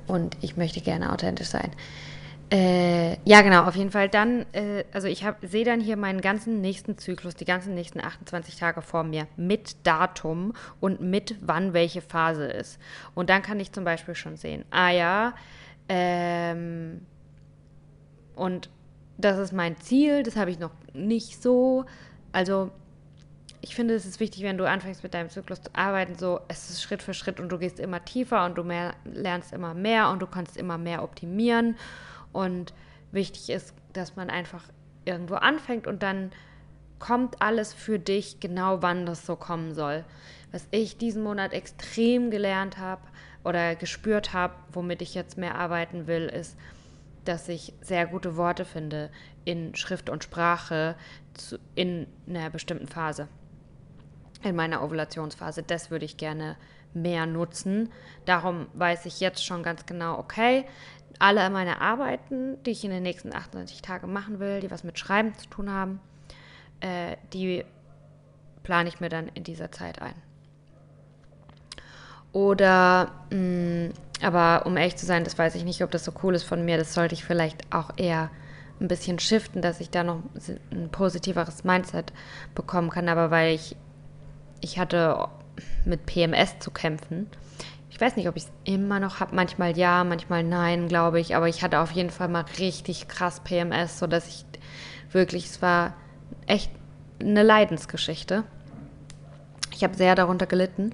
Und 0.08 0.36
ich 0.42 0.58
möchte 0.58 0.82
gerne 0.82 1.14
authentisch 1.14 1.48
sein. 1.48 1.72
Äh, 2.52 3.14
ja, 3.24 3.44
genau, 3.44 3.64
auf 3.64 3.78
jeden 3.78 3.92
Fall. 3.92 4.10
Dann, 4.10 4.46
äh, 4.52 4.84
also 4.92 5.08
ich 5.08 5.26
sehe 5.42 5.64
dann 5.64 5.80
hier 5.80 5.96
meinen 5.96 6.20
ganzen 6.20 6.60
nächsten 6.60 6.98
Zyklus, 6.98 7.36
die 7.36 7.46
ganzen 7.46 7.76
nächsten 7.76 8.02
28 8.02 8.58
Tage 8.58 8.82
vor 8.82 9.06
mir 9.06 9.28
mit 9.38 9.88
Datum 9.88 10.52
und 10.82 11.00
mit 11.00 11.38
wann 11.40 11.72
welche 11.72 12.02
Phase 12.02 12.44
ist. 12.48 12.78
Und 13.16 13.30
dann 13.30 13.42
kann 13.42 13.62
ich 13.62 13.72
zum 13.72 13.86
Beispiel 13.86 14.16
schon 14.16 14.36
sehen, 14.36 14.66
ah 14.70 14.90
ja, 14.90 15.34
ähm, 15.88 17.06
und 18.40 18.70
das 19.18 19.38
ist 19.38 19.52
mein 19.52 19.76
Ziel, 19.78 20.24
das 20.24 20.38
habe 20.38 20.50
ich 20.50 20.60
noch 20.60 20.72
nicht 20.94 21.42
so. 21.42 21.86
Also 22.32 22.72
ich 23.62 23.76
finde, 23.76 23.94
es 23.94 24.06
ist 24.06 24.22
wichtig, 24.22 24.44
wenn 24.44 24.58
du 24.58 24.68
anfängst 24.68 25.04
mit 25.04 25.14
deinem 25.14 25.30
Zyklus 25.30 25.62
zu 25.62 25.70
arbeiten, 25.74 26.16
so 26.16 26.40
es 26.48 26.70
ist 26.70 26.82
Schritt 26.82 27.04
für 27.04 27.14
Schritt 27.14 27.40
und 27.40 27.50
du 27.50 27.58
gehst 27.58 27.80
immer 27.80 28.04
tiefer 28.06 28.46
und 28.46 28.58
du 28.58 28.64
mehr, 28.64 28.94
lernst 29.04 29.52
immer 29.52 29.74
mehr 29.74 30.10
und 30.10 30.22
du 30.22 30.28
kannst 30.28 30.56
immer 30.56 30.78
mehr 30.78 31.04
optimieren. 31.04 31.76
Und 32.32 32.74
wichtig 33.12 33.50
ist, 33.50 33.74
dass 33.92 34.16
man 34.16 34.30
einfach 34.30 34.64
irgendwo 35.04 35.36
anfängt 35.36 35.86
und 35.86 36.02
dann 36.02 36.32
kommt 37.00 37.42
alles 37.42 37.74
für 37.74 38.00
dich 38.00 38.40
genau, 38.40 38.82
wann 38.82 39.06
das 39.06 39.26
so 39.26 39.36
kommen 39.36 39.74
soll. 39.74 40.06
Was 40.52 40.68
ich 40.72 40.98
diesen 40.98 41.24
Monat 41.24 41.52
extrem 41.54 42.32
gelernt 42.32 42.78
habe 42.78 43.02
oder 43.44 43.76
gespürt 43.76 44.34
habe, 44.34 44.54
womit 44.72 45.02
ich 45.02 45.14
jetzt 45.14 45.38
mehr 45.38 45.56
arbeiten 45.56 46.08
will, 46.08 46.28
ist, 46.28 46.58
dass 47.26 47.50
ich 47.50 47.74
sehr 47.82 48.08
gute 48.08 48.36
Worte 48.38 48.66
finde 48.66 49.12
in 49.46 49.76
Schrift 49.76 50.10
und 50.10 50.24
Sprache 50.24 50.96
zu, 51.34 51.60
in 51.76 52.08
einer 52.28 52.50
bestimmten 52.50 52.88
Phase 52.88 53.28
in 54.44 54.56
meiner 54.56 54.84
Ovulationsphase. 54.84 55.64
Das 55.64 55.92
würde 55.92 56.06
ich 56.06 56.18
gerne 56.18 56.56
mehr 56.94 57.26
nutzen. 57.26 57.90
Darum 58.26 58.68
weiß 58.74 59.06
ich 59.06 59.20
jetzt 59.20 59.46
schon 59.46 59.64
ganz 59.64 59.86
genau, 59.86 60.18
okay, 60.18 60.66
alle 61.20 61.50
meine 61.50 61.82
Arbeiten, 61.82 62.62
die 62.64 62.72
ich 62.72 62.84
in 62.84 62.92
den 62.92 63.04
nächsten 63.04 63.34
98 63.34 63.82
Tagen 63.82 64.14
machen 64.14 64.40
will, 64.40 64.62
die 64.62 64.72
was 64.72 64.84
mit 64.84 64.98
Schreiben 64.98 65.36
zu 65.36 65.48
tun 65.50 65.70
haben, 65.70 66.00
äh, 66.80 67.18
die 67.34 67.66
plane 68.64 68.90
ich 68.90 69.00
mir 69.00 69.10
dann 69.10 69.28
in 69.30 69.44
dieser 69.44 69.72
Zeit 69.72 70.02
ein. 70.02 70.16
Oder, 72.32 73.12
mh, 73.32 73.38
mm, 73.38 73.94
aber 74.22 74.66
um 74.66 74.76
ehrlich 74.78 74.98
zu 74.98 75.06
sein, 75.06 75.24
das 75.24 75.38
weiß 75.38 75.56
ich 75.56 75.64
nicht, 75.64 75.84
ob 75.84 75.92
das 75.92 76.04
so 76.04 76.12
cool 76.24 76.36
ist 76.36 76.44
von 76.44 76.66
mir. 76.66 76.78
Das 76.78 76.94
sollte 76.94 77.16
ich 77.16 77.24
vielleicht 77.24 77.74
auch 77.74 77.92
eher 77.96 78.30
ein 78.82 78.88
bisschen 78.88 79.20
shiften, 79.20 79.62
dass 79.62 79.80
ich 79.80 79.90
da 79.90 80.04
noch 80.04 80.22
ein 80.72 80.90
positiveres 80.90 81.64
Mindset 81.64 82.14
bekommen 82.56 82.90
kann. 82.90 83.10
Aber 83.10 83.32
weil 83.32 83.56
ich 83.56 83.76
ich 84.62 84.80
hatte 84.80 85.28
mit 85.86 86.06
PMS 86.06 86.60
zu 86.60 86.72
kämpfen. 86.72 87.28
Ich 87.90 88.00
weiß 88.00 88.16
nicht, 88.16 88.30
ob 88.30 88.38
ich 88.38 88.44
es 88.44 88.52
immer 88.64 89.00
noch 89.00 89.20
habe. 89.20 89.36
Manchmal 89.36 89.78
ja, 89.78 90.04
manchmal 90.04 90.44
nein, 90.44 90.88
glaube 90.88 91.20
ich. 91.20 91.36
Aber 91.36 91.48
ich 91.48 91.64
hatte 91.64 91.80
auf 91.80 91.92
jeden 91.92 92.12
Fall 92.12 92.28
mal 92.28 92.46
richtig 92.60 93.08
krass 93.08 93.42
PMS, 93.42 94.00
sodass 94.00 94.28
ich 94.28 94.46
wirklich, 95.12 95.46
es 95.46 95.62
war 95.62 95.96
echt 96.46 96.72
eine 97.20 97.44
Leidensgeschichte. 97.44 98.44
Ich 99.74 99.84
habe 99.84 99.96
sehr 99.96 100.16
darunter 100.16 100.46
gelitten. 100.46 100.94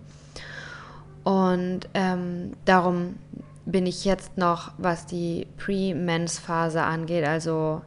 Und 1.26 1.82
ähm, 1.96 2.52
darum 2.66 3.18
bin 3.66 3.88
ich 3.88 4.06
jetzt 4.06 4.38
noch, 4.38 4.72
was 4.78 5.08
die 5.08 5.48
Pre-Mens-Phase 5.58 6.84
angeht, 6.84 7.26
also 7.26 7.82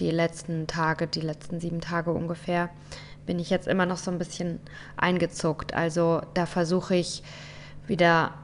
die 0.00 0.10
letzten 0.10 0.66
Tage, 0.66 1.06
die 1.06 1.20
letzten 1.20 1.60
sieben 1.60 1.80
Tage 1.80 2.10
ungefähr, 2.10 2.70
bin 3.24 3.38
ich 3.38 3.50
jetzt 3.50 3.68
immer 3.68 3.86
noch 3.86 3.98
so 3.98 4.10
ein 4.10 4.18
bisschen 4.18 4.58
eingezuckt. 4.96 5.74
Also 5.74 6.22
da 6.34 6.44
versuche 6.44 6.96
ich 6.96 7.22
wieder 7.86 8.34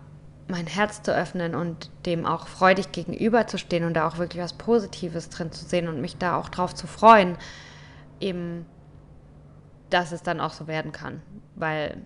mein 0.46 0.68
Herz 0.68 1.02
zu 1.02 1.12
öffnen 1.12 1.56
und 1.56 1.90
dem 2.06 2.24
auch 2.24 2.46
freudig 2.46 2.92
gegenüberzustehen 2.92 3.84
und 3.84 3.94
da 3.94 4.06
auch 4.06 4.18
wirklich 4.18 4.40
was 4.40 4.52
Positives 4.52 5.30
drin 5.30 5.50
zu 5.50 5.64
sehen 5.64 5.88
und 5.88 6.00
mich 6.00 6.16
da 6.16 6.36
auch 6.36 6.48
drauf 6.48 6.76
zu 6.76 6.86
freuen, 6.86 7.36
eben, 8.20 8.66
dass 9.90 10.12
es 10.12 10.22
dann 10.22 10.40
auch 10.40 10.52
so 10.52 10.68
werden 10.68 10.92
kann. 10.92 11.22
Weil 11.56 11.98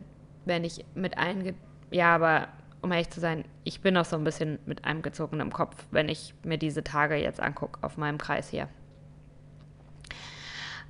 wenn 0.47 0.65
ich 0.65 0.87
mit 0.95 1.19
einem, 1.19 1.55
ja, 1.93 2.15
aber 2.15 2.49
um 2.83 2.91
ehrlich 2.91 3.11
zu 3.11 3.21
sein, 3.21 3.45
ich 3.65 3.81
bin 3.81 3.97
auch 3.97 4.05
so 4.05 4.17
ein 4.17 4.25
bisschen 4.25 4.59
mit 4.67 4.85
einem 4.85 5.03
gezogenen 5.03 5.53
Kopf, 5.53 5.77
wenn 5.91 6.09
ich 6.09 6.35
mir 6.45 6.59
diese 6.59 6.83
Tage 6.83 7.15
jetzt 7.15 7.41
angucke 7.41 7.79
auf 7.83 7.97
meinem 7.97 8.19
Kreis 8.19 8.49
hier. 8.49 8.69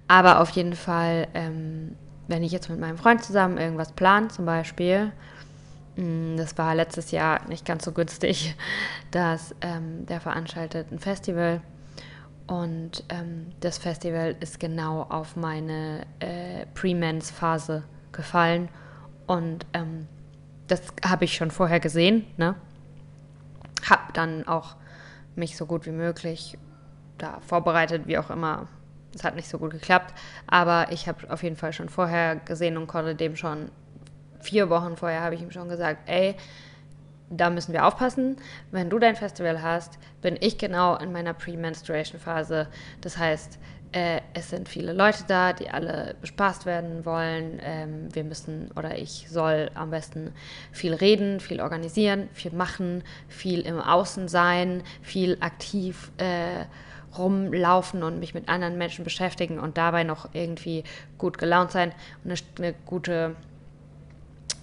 Aber 0.09 0.41
auf 0.41 0.51
jeden 0.51 0.75
Fall, 0.75 1.29
ähm, 1.35 1.97
wenn 2.29 2.43
ich 2.43 2.53
jetzt 2.53 2.71
mit 2.71 2.81
meinem 2.81 2.99
Freund 2.99 3.23
zusammen 3.23 3.59
irgendwas 3.59 3.93
plane, 3.93 4.29
zum 4.29 4.47
Beispiel, 4.47 5.13
mm, 5.97 6.37
das 6.37 6.57
war 6.57 6.75
letztes 6.75 7.11
Jahr 7.11 7.47
nicht 7.49 7.67
ganz 7.67 7.85
so 7.85 7.93
günstig, 7.93 8.57
dass 9.11 9.55
ähm, 9.61 10.07
der 10.07 10.21
veranstaltet 10.21 10.91
ein 10.91 10.99
Festival 10.99 11.61
und 12.47 13.05
ähm, 13.09 13.53
das 13.61 13.79
Festival 13.79 14.35
ist 14.41 14.59
genau 14.59 15.03
auf 15.03 15.37
meine 15.37 16.07
äh, 16.21 16.67
Pre-Mens-Phase 16.75 17.85
gefallen 18.13 18.69
und 19.27 19.65
ähm, 19.73 20.09
das 20.73 20.83
habe 21.07 21.25
ich 21.25 21.35
schon 21.35 21.51
vorher 21.51 21.81
gesehen, 21.81 22.27
ne? 22.37 22.55
Hab 23.89 24.15
dann 24.15 24.47
auch 24.47 24.77
mich 25.35 25.57
so 25.57 25.67
gut 25.67 25.87
wie 25.87 25.93
möglich 25.93 26.59
da 27.19 27.41
vorbereitet, 27.41 28.07
wie 28.07 28.19
auch 28.19 28.31
immer 28.31 28.69
es 29.15 29.25
hat 29.25 29.37
nicht 29.37 29.49
so 29.49 29.59
gut 29.59 29.73
geklappt, 29.73 30.15
aber 30.47 30.87
ich 30.91 31.07
habe 31.07 31.31
auf 31.31 31.43
jeden 31.43 31.57
Fall 31.57 31.73
schon 31.73 31.89
vorher 31.89 32.37
gesehen 32.37 32.77
und 32.77 32.87
konnte 32.87 33.15
dem 33.15 33.37
schon 33.37 33.71
vier 34.41 34.71
Wochen 34.71 34.97
vorher 34.97 35.21
habe 35.21 35.35
ich 35.35 35.43
ihm 35.43 35.51
schon 35.51 35.69
gesagt, 35.69 36.09
ey, 36.09 36.35
da 37.31 37.51
müssen 37.51 37.73
wir 37.73 37.87
aufpassen. 37.87 38.37
Wenn 38.71 38.91
du 38.91 38.99
dein 38.99 39.17
Festival 39.17 39.63
hast, 39.63 39.99
bin 40.21 40.37
ich 40.41 40.59
genau 40.59 40.97
in 40.97 41.13
meiner 41.13 41.33
Pre-Menstruation-Phase. 41.33 42.69
Das 43.01 43.17
heißt, 43.17 43.59
äh, 43.93 44.21
es 44.33 44.51
sind 44.51 44.69
viele 44.69 44.93
Leute 44.93 45.25
da, 45.29 45.53
die 45.53 45.69
alle 45.69 46.17
bespaßt 46.21 46.67
werden 46.67 47.05
wollen. 47.05 47.61
Ähm, 47.63 48.09
wir 48.15 48.25
müssen 48.25 48.71
oder 48.75 48.97
ich 48.97 49.27
soll 49.29 49.71
am 49.75 49.91
besten 49.91 50.33
viel 50.73 50.95
reden, 50.95 51.41
viel 51.41 51.61
organisieren, 51.61 52.29
viel 52.33 52.53
machen, 52.53 53.05
viel 53.29 53.61
im 53.61 53.79
Außen 53.79 54.29
sein, 54.29 54.83
viel 55.03 55.37
aktiv 55.41 56.11
äh, 56.17 56.65
rumlaufen 57.17 58.03
und 58.03 58.19
mich 58.19 58.33
mit 58.33 58.49
anderen 58.49 58.79
Menschen 58.79 59.05
beschäftigen 59.05 59.59
und 59.59 59.77
dabei 59.77 60.05
noch 60.05 60.31
irgendwie 60.33 60.85
gut 61.19 61.37
gelaunt 61.37 61.71
sein 61.71 61.93
und 62.25 62.31
eine, 62.31 62.41
eine 62.59 62.75
gute 62.87 63.37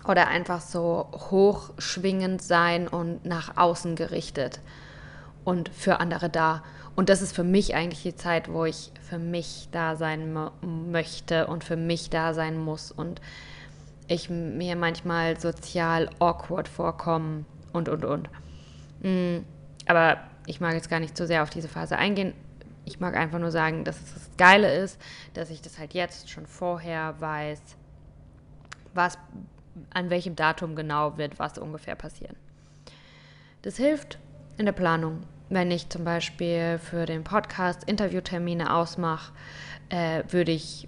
oder 0.07 0.27
einfach 0.27 0.61
so 0.61 1.07
hochschwingend 1.13 2.41
sein 2.41 2.87
und 2.87 3.25
nach 3.25 3.57
außen 3.57 3.95
gerichtet 3.95 4.59
und 5.43 5.69
für 5.69 5.99
andere 5.99 6.29
da. 6.29 6.63
Und 6.95 7.09
das 7.09 7.21
ist 7.21 7.35
für 7.35 7.43
mich 7.43 7.75
eigentlich 7.75 8.01
die 8.01 8.15
Zeit, 8.15 8.51
wo 8.51 8.65
ich 8.65 8.91
für 9.09 9.17
mich 9.17 9.69
da 9.71 9.95
sein 9.95 10.37
möchte 10.91 11.47
und 11.47 11.63
für 11.63 11.75
mich 11.75 12.09
da 12.09 12.33
sein 12.33 12.57
muss 12.57 12.91
und 12.91 13.21
ich 14.07 14.29
mir 14.29 14.75
manchmal 14.75 15.39
sozial 15.39 16.09
awkward 16.19 16.67
vorkomme 16.67 17.45
und, 17.73 17.89
und, 17.89 18.05
und. 18.05 18.29
Mm, 19.01 19.39
aber 19.87 20.17
ich 20.45 20.61
mag 20.61 20.73
jetzt 20.73 20.89
gar 20.89 20.99
nicht 20.99 21.17
zu 21.17 21.25
sehr 21.27 21.43
auf 21.43 21.49
diese 21.49 21.67
Phase 21.67 21.97
eingehen. 21.97 22.33
Ich 22.85 22.99
mag 22.99 23.15
einfach 23.15 23.39
nur 23.39 23.51
sagen, 23.51 23.83
dass 23.83 24.01
es 24.01 24.13
das 24.13 24.29
Geile 24.37 24.73
ist, 24.75 24.99
dass 25.33 25.49
ich 25.49 25.61
das 25.61 25.77
halt 25.77 25.93
jetzt 25.93 26.29
schon 26.29 26.45
vorher 26.45 27.19
weiß, 27.19 27.61
was 28.93 29.17
an 29.91 30.09
welchem 30.09 30.35
Datum 30.35 30.75
genau 30.75 31.17
wird 31.17 31.39
was 31.39 31.57
ungefähr 31.57 31.95
passieren. 31.95 32.35
Das 33.61 33.77
hilft 33.77 34.19
in 34.57 34.65
der 34.65 34.73
Planung. 34.73 35.23
Wenn 35.49 35.71
ich 35.71 35.89
zum 35.89 36.03
Beispiel 36.03 36.79
für 36.79 37.05
den 37.05 37.23
Podcast 37.23 37.83
Interviewtermine 37.85 38.73
ausmache, 38.73 39.33
äh, 39.89 40.23
würde 40.29 40.51
ich 40.51 40.87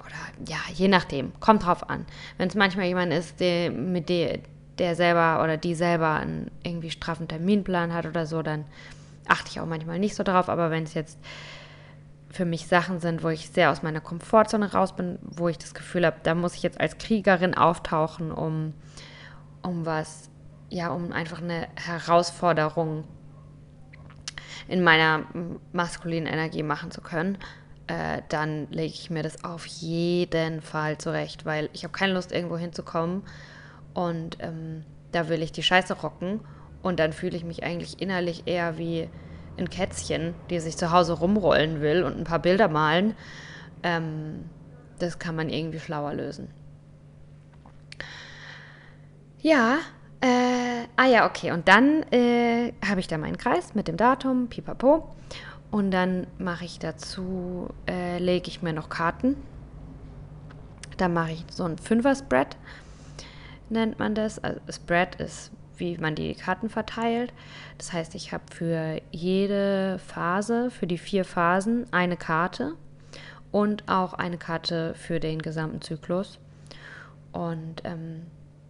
oder 0.00 0.50
ja, 0.50 0.58
je 0.72 0.88
nachdem, 0.88 1.32
kommt 1.40 1.64
drauf 1.64 1.88
an. 1.88 2.04
Wenn 2.36 2.48
es 2.48 2.54
manchmal 2.54 2.86
jemand 2.86 3.12
ist, 3.12 3.40
der, 3.40 3.70
mit 3.70 4.08
der, 4.08 4.40
der 4.78 4.96
selber 4.96 5.42
oder 5.42 5.56
die 5.56 5.74
selber 5.74 6.14
einen 6.14 6.50
irgendwie 6.62 6.90
straffen 6.90 7.28
Terminplan 7.28 7.94
hat 7.94 8.06
oder 8.06 8.26
so, 8.26 8.42
dann 8.42 8.64
achte 9.28 9.50
ich 9.50 9.60
auch 9.60 9.66
manchmal 9.66 9.98
nicht 9.98 10.14
so 10.14 10.22
drauf, 10.22 10.48
aber 10.48 10.70
wenn 10.70 10.84
es 10.84 10.94
jetzt 10.94 11.18
für 12.30 12.44
mich 12.44 12.66
Sachen 12.66 12.98
sind, 12.98 13.22
wo 13.22 13.28
ich 13.28 13.48
sehr 13.50 13.70
aus 13.70 13.82
meiner 13.82 14.00
Komfortzone 14.00 14.72
raus 14.72 14.96
bin, 14.96 15.18
wo 15.22 15.48
ich 15.48 15.56
das 15.56 15.72
Gefühl 15.72 16.04
habe, 16.04 16.16
da 16.24 16.34
muss 16.34 16.54
ich 16.54 16.62
jetzt 16.62 16.80
als 16.80 16.98
Kriegerin 16.98 17.54
auftauchen, 17.54 18.32
um, 18.32 18.74
um 19.62 19.86
was, 19.86 20.30
ja, 20.68 20.88
um 20.88 21.12
einfach 21.12 21.40
eine 21.40 21.68
Herausforderung 21.76 23.04
in 24.68 24.82
meiner 24.82 25.24
maskulinen 25.72 26.32
Energie 26.32 26.62
machen 26.62 26.90
zu 26.90 27.00
können, 27.00 27.38
äh, 27.86 28.22
dann 28.28 28.68
lege 28.70 28.94
ich 28.94 29.10
mir 29.10 29.22
das 29.22 29.44
auf 29.44 29.66
jeden 29.66 30.62
Fall 30.62 30.98
zurecht, 30.98 31.44
weil 31.44 31.68
ich 31.72 31.84
habe 31.84 31.92
keine 31.92 32.14
Lust, 32.14 32.32
irgendwo 32.32 32.56
hinzukommen 32.56 33.22
und 33.92 34.38
ähm, 34.40 34.84
da 35.12 35.28
will 35.28 35.42
ich 35.42 35.52
die 35.52 35.62
Scheiße 35.62 35.94
rocken 35.94 36.40
und 36.82 36.98
dann 36.98 37.12
fühle 37.12 37.36
ich 37.36 37.44
mich 37.44 37.62
eigentlich 37.62 38.00
innerlich 38.00 38.46
eher 38.46 38.78
wie 38.78 39.08
ein 39.56 39.70
Kätzchen, 39.70 40.34
die 40.50 40.58
sich 40.60 40.76
zu 40.76 40.90
Hause 40.90 41.14
rumrollen 41.14 41.80
will 41.80 42.02
und 42.02 42.18
ein 42.18 42.24
paar 42.24 42.40
Bilder 42.40 42.68
malen. 42.68 43.14
Ähm, 43.82 44.50
das 44.98 45.18
kann 45.18 45.36
man 45.36 45.48
irgendwie 45.48 45.78
schlauer 45.78 46.14
lösen. 46.14 46.48
Ja, 49.40 49.78
äh, 50.24 50.86
ah 50.96 51.06
ja, 51.06 51.26
okay. 51.26 51.52
Und 51.52 51.68
dann 51.68 52.02
äh, 52.10 52.72
habe 52.84 53.00
ich 53.00 53.08
da 53.08 53.18
meinen 53.18 53.36
Kreis 53.36 53.74
mit 53.74 53.88
dem 53.88 53.98
Datum, 53.98 54.48
pipapo. 54.48 55.14
Und 55.70 55.90
dann 55.90 56.26
mache 56.38 56.64
ich 56.64 56.78
dazu, 56.78 57.68
äh, 57.86 58.18
lege 58.18 58.48
ich 58.48 58.62
mir 58.62 58.72
noch 58.72 58.88
Karten. 58.88 59.36
Dann 60.96 61.12
mache 61.12 61.32
ich 61.32 61.44
so 61.50 61.64
ein 61.64 61.76
Fünfer-Spread, 61.76 62.56
nennt 63.68 63.98
man 63.98 64.14
das. 64.14 64.42
Also 64.42 64.60
Spread 64.70 65.16
ist, 65.16 65.50
wie 65.76 65.98
man 65.98 66.14
die 66.14 66.34
Karten 66.34 66.70
verteilt. 66.70 67.32
Das 67.76 67.92
heißt, 67.92 68.14
ich 68.14 68.32
habe 68.32 68.44
für 68.50 69.00
jede 69.10 69.98
Phase, 69.98 70.70
für 70.70 70.86
die 70.86 70.98
vier 70.98 71.24
Phasen, 71.24 71.86
eine 71.92 72.16
Karte 72.16 72.76
und 73.50 73.88
auch 73.88 74.14
eine 74.14 74.38
Karte 74.38 74.94
für 74.94 75.20
den 75.20 75.42
gesamten 75.42 75.82
Zyklus. 75.82 76.38
Und 77.32 77.82
ähm, 77.82 78.22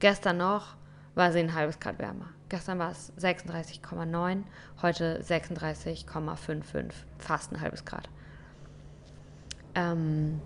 Gestern 0.00 0.38
noch 0.38 0.74
war 1.14 1.30
sie 1.32 1.38
ein 1.40 1.54
halbes 1.54 1.80
Grad 1.80 1.98
wärmer. 1.98 2.28
Gestern 2.54 2.78
war 2.78 2.92
es 2.92 3.12
36,9, 3.18 4.44
heute 4.80 5.20
36,55, 5.24 6.92
fast 7.18 7.50
ein 7.50 7.60
halbes 7.60 7.84
Grad. 7.84 8.08
Ähm, 9.74 10.40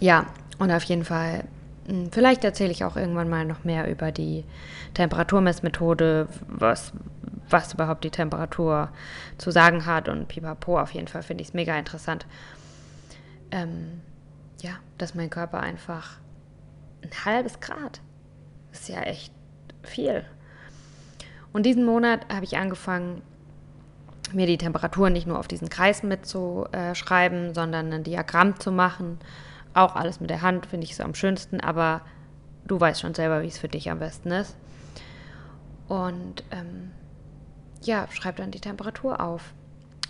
ja, 0.00 0.26
und 0.58 0.72
auf 0.72 0.82
jeden 0.82 1.04
Fall, 1.04 1.44
hm, 1.86 2.10
vielleicht 2.10 2.42
erzähle 2.42 2.72
ich 2.72 2.82
auch 2.82 2.96
irgendwann 2.96 3.30
mal 3.30 3.44
noch 3.44 3.62
mehr 3.62 3.88
über 3.88 4.10
die 4.10 4.44
Temperaturmessmethode, 4.94 6.26
was, 6.48 6.92
was 7.48 7.74
überhaupt 7.74 8.02
die 8.02 8.10
Temperatur 8.10 8.90
zu 9.38 9.52
sagen 9.52 9.86
hat 9.86 10.08
und 10.08 10.26
pipapo. 10.26 10.80
Auf 10.80 10.90
jeden 10.90 11.06
Fall 11.06 11.22
finde 11.22 11.42
ich 11.42 11.50
es 11.50 11.54
mega 11.54 11.78
interessant. 11.78 12.26
Ähm, 13.52 14.00
ja, 14.60 14.72
dass 14.98 15.14
mein 15.14 15.30
Körper 15.30 15.60
einfach 15.60 16.18
ein 17.04 17.24
halbes 17.24 17.60
Grad 17.60 18.00
ist 18.72 18.88
ja 18.88 19.02
echt 19.02 19.32
viel. 19.84 20.24
Und 21.54 21.64
diesen 21.64 21.84
Monat 21.84 22.26
habe 22.34 22.44
ich 22.44 22.58
angefangen, 22.58 23.22
mir 24.32 24.48
die 24.48 24.58
Temperatur 24.58 25.08
nicht 25.08 25.28
nur 25.28 25.38
auf 25.38 25.46
diesen 25.46 25.68
Kreis 25.68 26.02
mitzuschreiben, 26.02 27.54
sondern 27.54 27.92
ein 27.92 28.02
Diagramm 28.02 28.58
zu 28.58 28.72
machen. 28.72 29.20
Auch 29.72 29.94
alles 29.94 30.18
mit 30.20 30.30
der 30.30 30.42
Hand 30.42 30.66
finde 30.66 30.84
ich 30.84 30.96
so 30.96 31.04
am 31.04 31.14
schönsten, 31.14 31.60
aber 31.60 32.00
du 32.66 32.80
weißt 32.80 33.00
schon 33.00 33.14
selber, 33.14 33.42
wie 33.42 33.46
es 33.46 33.58
für 33.58 33.68
dich 33.68 33.88
am 33.88 34.00
besten 34.00 34.32
ist. 34.32 34.56
Und 35.86 36.42
ähm, 36.50 36.90
ja, 37.82 38.08
schreib 38.10 38.34
dann 38.36 38.50
die 38.50 38.60
Temperatur 38.60 39.20
auf 39.20 39.54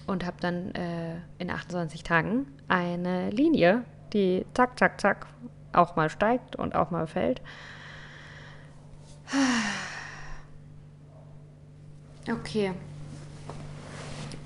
und 0.07 0.24
habe 0.24 0.37
dann 0.40 0.74
äh, 0.74 1.16
in 1.37 1.50
28 1.50 2.04
Tagen 2.04 2.46
eine 2.68 3.28
Linie, 3.28 3.85
die 4.14 4.46
zack, 4.54 4.78
zack, 4.78 4.98
zack 4.98 5.26
auch 5.74 5.94
mal 5.94 6.09
steigt 6.09 6.57
und 6.57 6.74
auch 6.74 6.90
mal 6.90 7.07
fällt. 7.07 7.42
Okay. 12.30 12.72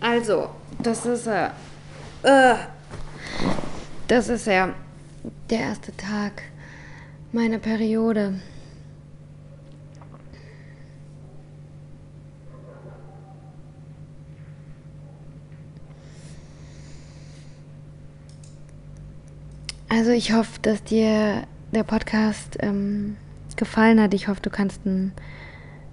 Also, 0.00 0.50
das 0.82 1.06
ist 1.06 1.26
äh, 1.26 1.50
äh, 2.22 2.54
das 4.08 4.28
ist 4.28 4.46
ja 4.46 4.74
der 5.50 5.60
erste 5.60 5.96
Tag 5.96 6.42
meiner 7.30 7.58
Periode. 7.58 8.40
Also 19.90 20.10
ich 20.10 20.32
hoffe, 20.32 20.58
dass 20.62 20.82
dir 20.84 21.46
der 21.72 21.82
Podcast 21.82 22.56
ähm, 22.60 23.16
gefallen 23.56 24.00
hat. 24.00 24.14
Ich 24.14 24.28
hoffe, 24.28 24.40
du 24.40 24.48
kannst 24.48 24.86
ein 24.86 25.12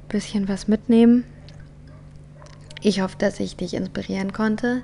bisschen 0.10 0.48
was 0.48 0.68
mitnehmen. 0.68 1.26
Ich 2.86 3.02
hoffe, 3.02 3.16
dass 3.18 3.40
ich 3.40 3.58
dich 3.58 3.74
inspirieren 3.74 4.32
konnte. 4.32 4.84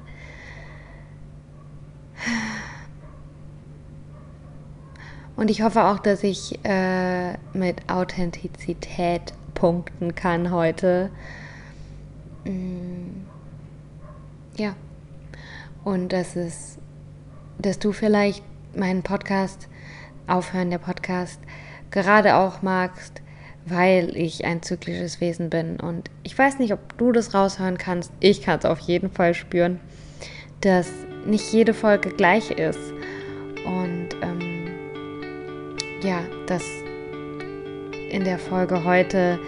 Und 5.35 5.51
ich 5.51 5.61
hoffe 5.61 5.83
auch, 5.83 5.99
dass 5.99 6.23
ich 6.23 6.57
äh, 6.65 7.33
mit 7.53 7.91
Authentizität 7.91 9.35
punkten 9.53 10.15
kann 10.15 10.49
heute. 10.49 11.11
Mm, 12.43 13.27
ja. 14.55 14.75
Und 15.83 16.11
dass 16.11 16.35
es, 16.35 16.79
dass 17.59 17.77
du 17.77 17.91
vielleicht 17.91 18.43
meinen 18.75 19.03
Podcast, 19.03 19.69
Aufhören 20.25 20.71
der 20.71 20.79
Podcast, 20.79 21.39
gerade 21.91 22.35
auch 22.35 22.63
magst, 22.63 23.21
weil 23.65 24.15
ich 24.15 24.45
ein 24.45 24.61
zyklisches 24.61 25.21
Wesen 25.21 25.49
bin. 25.49 25.79
Und 25.79 26.09
ich 26.23 26.37
weiß 26.37 26.59
nicht, 26.59 26.73
ob 26.73 26.97
du 26.97 27.11
das 27.11 27.33
raushören 27.33 27.77
kannst. 27.77 28.11
Ich 28.19 28.41
kann 28.41 28.59
es 28.59 28.65
auf 28.65 28.79
jeden 28.79 29.11
Fall 29.11 29.33
spüren, 29.33 29.79
dass 30.61 30.89
nicht 31.25 31.51
jede 31.53 31.73
Folge 31.73 32.09
gleich 32.09 32.51
ist. 32.51 32.93
Und 33.65 34.09
ähm, 34.21 34.67
ja, 36.03 36.21
dass 36.47 36.63
in 38.09 38.23
der 38.23 38.39
Folge 38.39 38.83
heute 38.83 39.39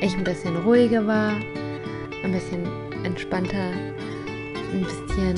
ich 0.00 0.14
ein 0.16 0.24
bisschen 0.24 0.56
ruhiger 0.56 1.06
war, 1.06 1.32
ein 2.24 2.32
bisschen 2.32 2.66
entspannter, 3.04 3.70
ein 4.72 4.84
bisschen 4.84 5.34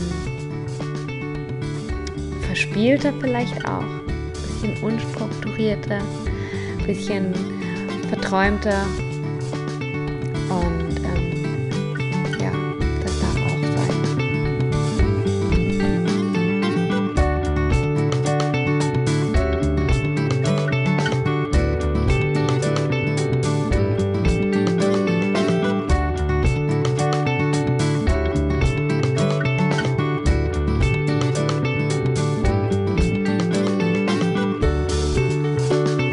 verspielter 2.46 3.12
vielleicht 3.20 3.64
auch, 3.66 4.01
bisschen 4.62 4.82
unstrukturierter, 4.82 6.00
bisschen 6.86 7.34
verträumter. 8.08 8.84
Und 10.50 10.81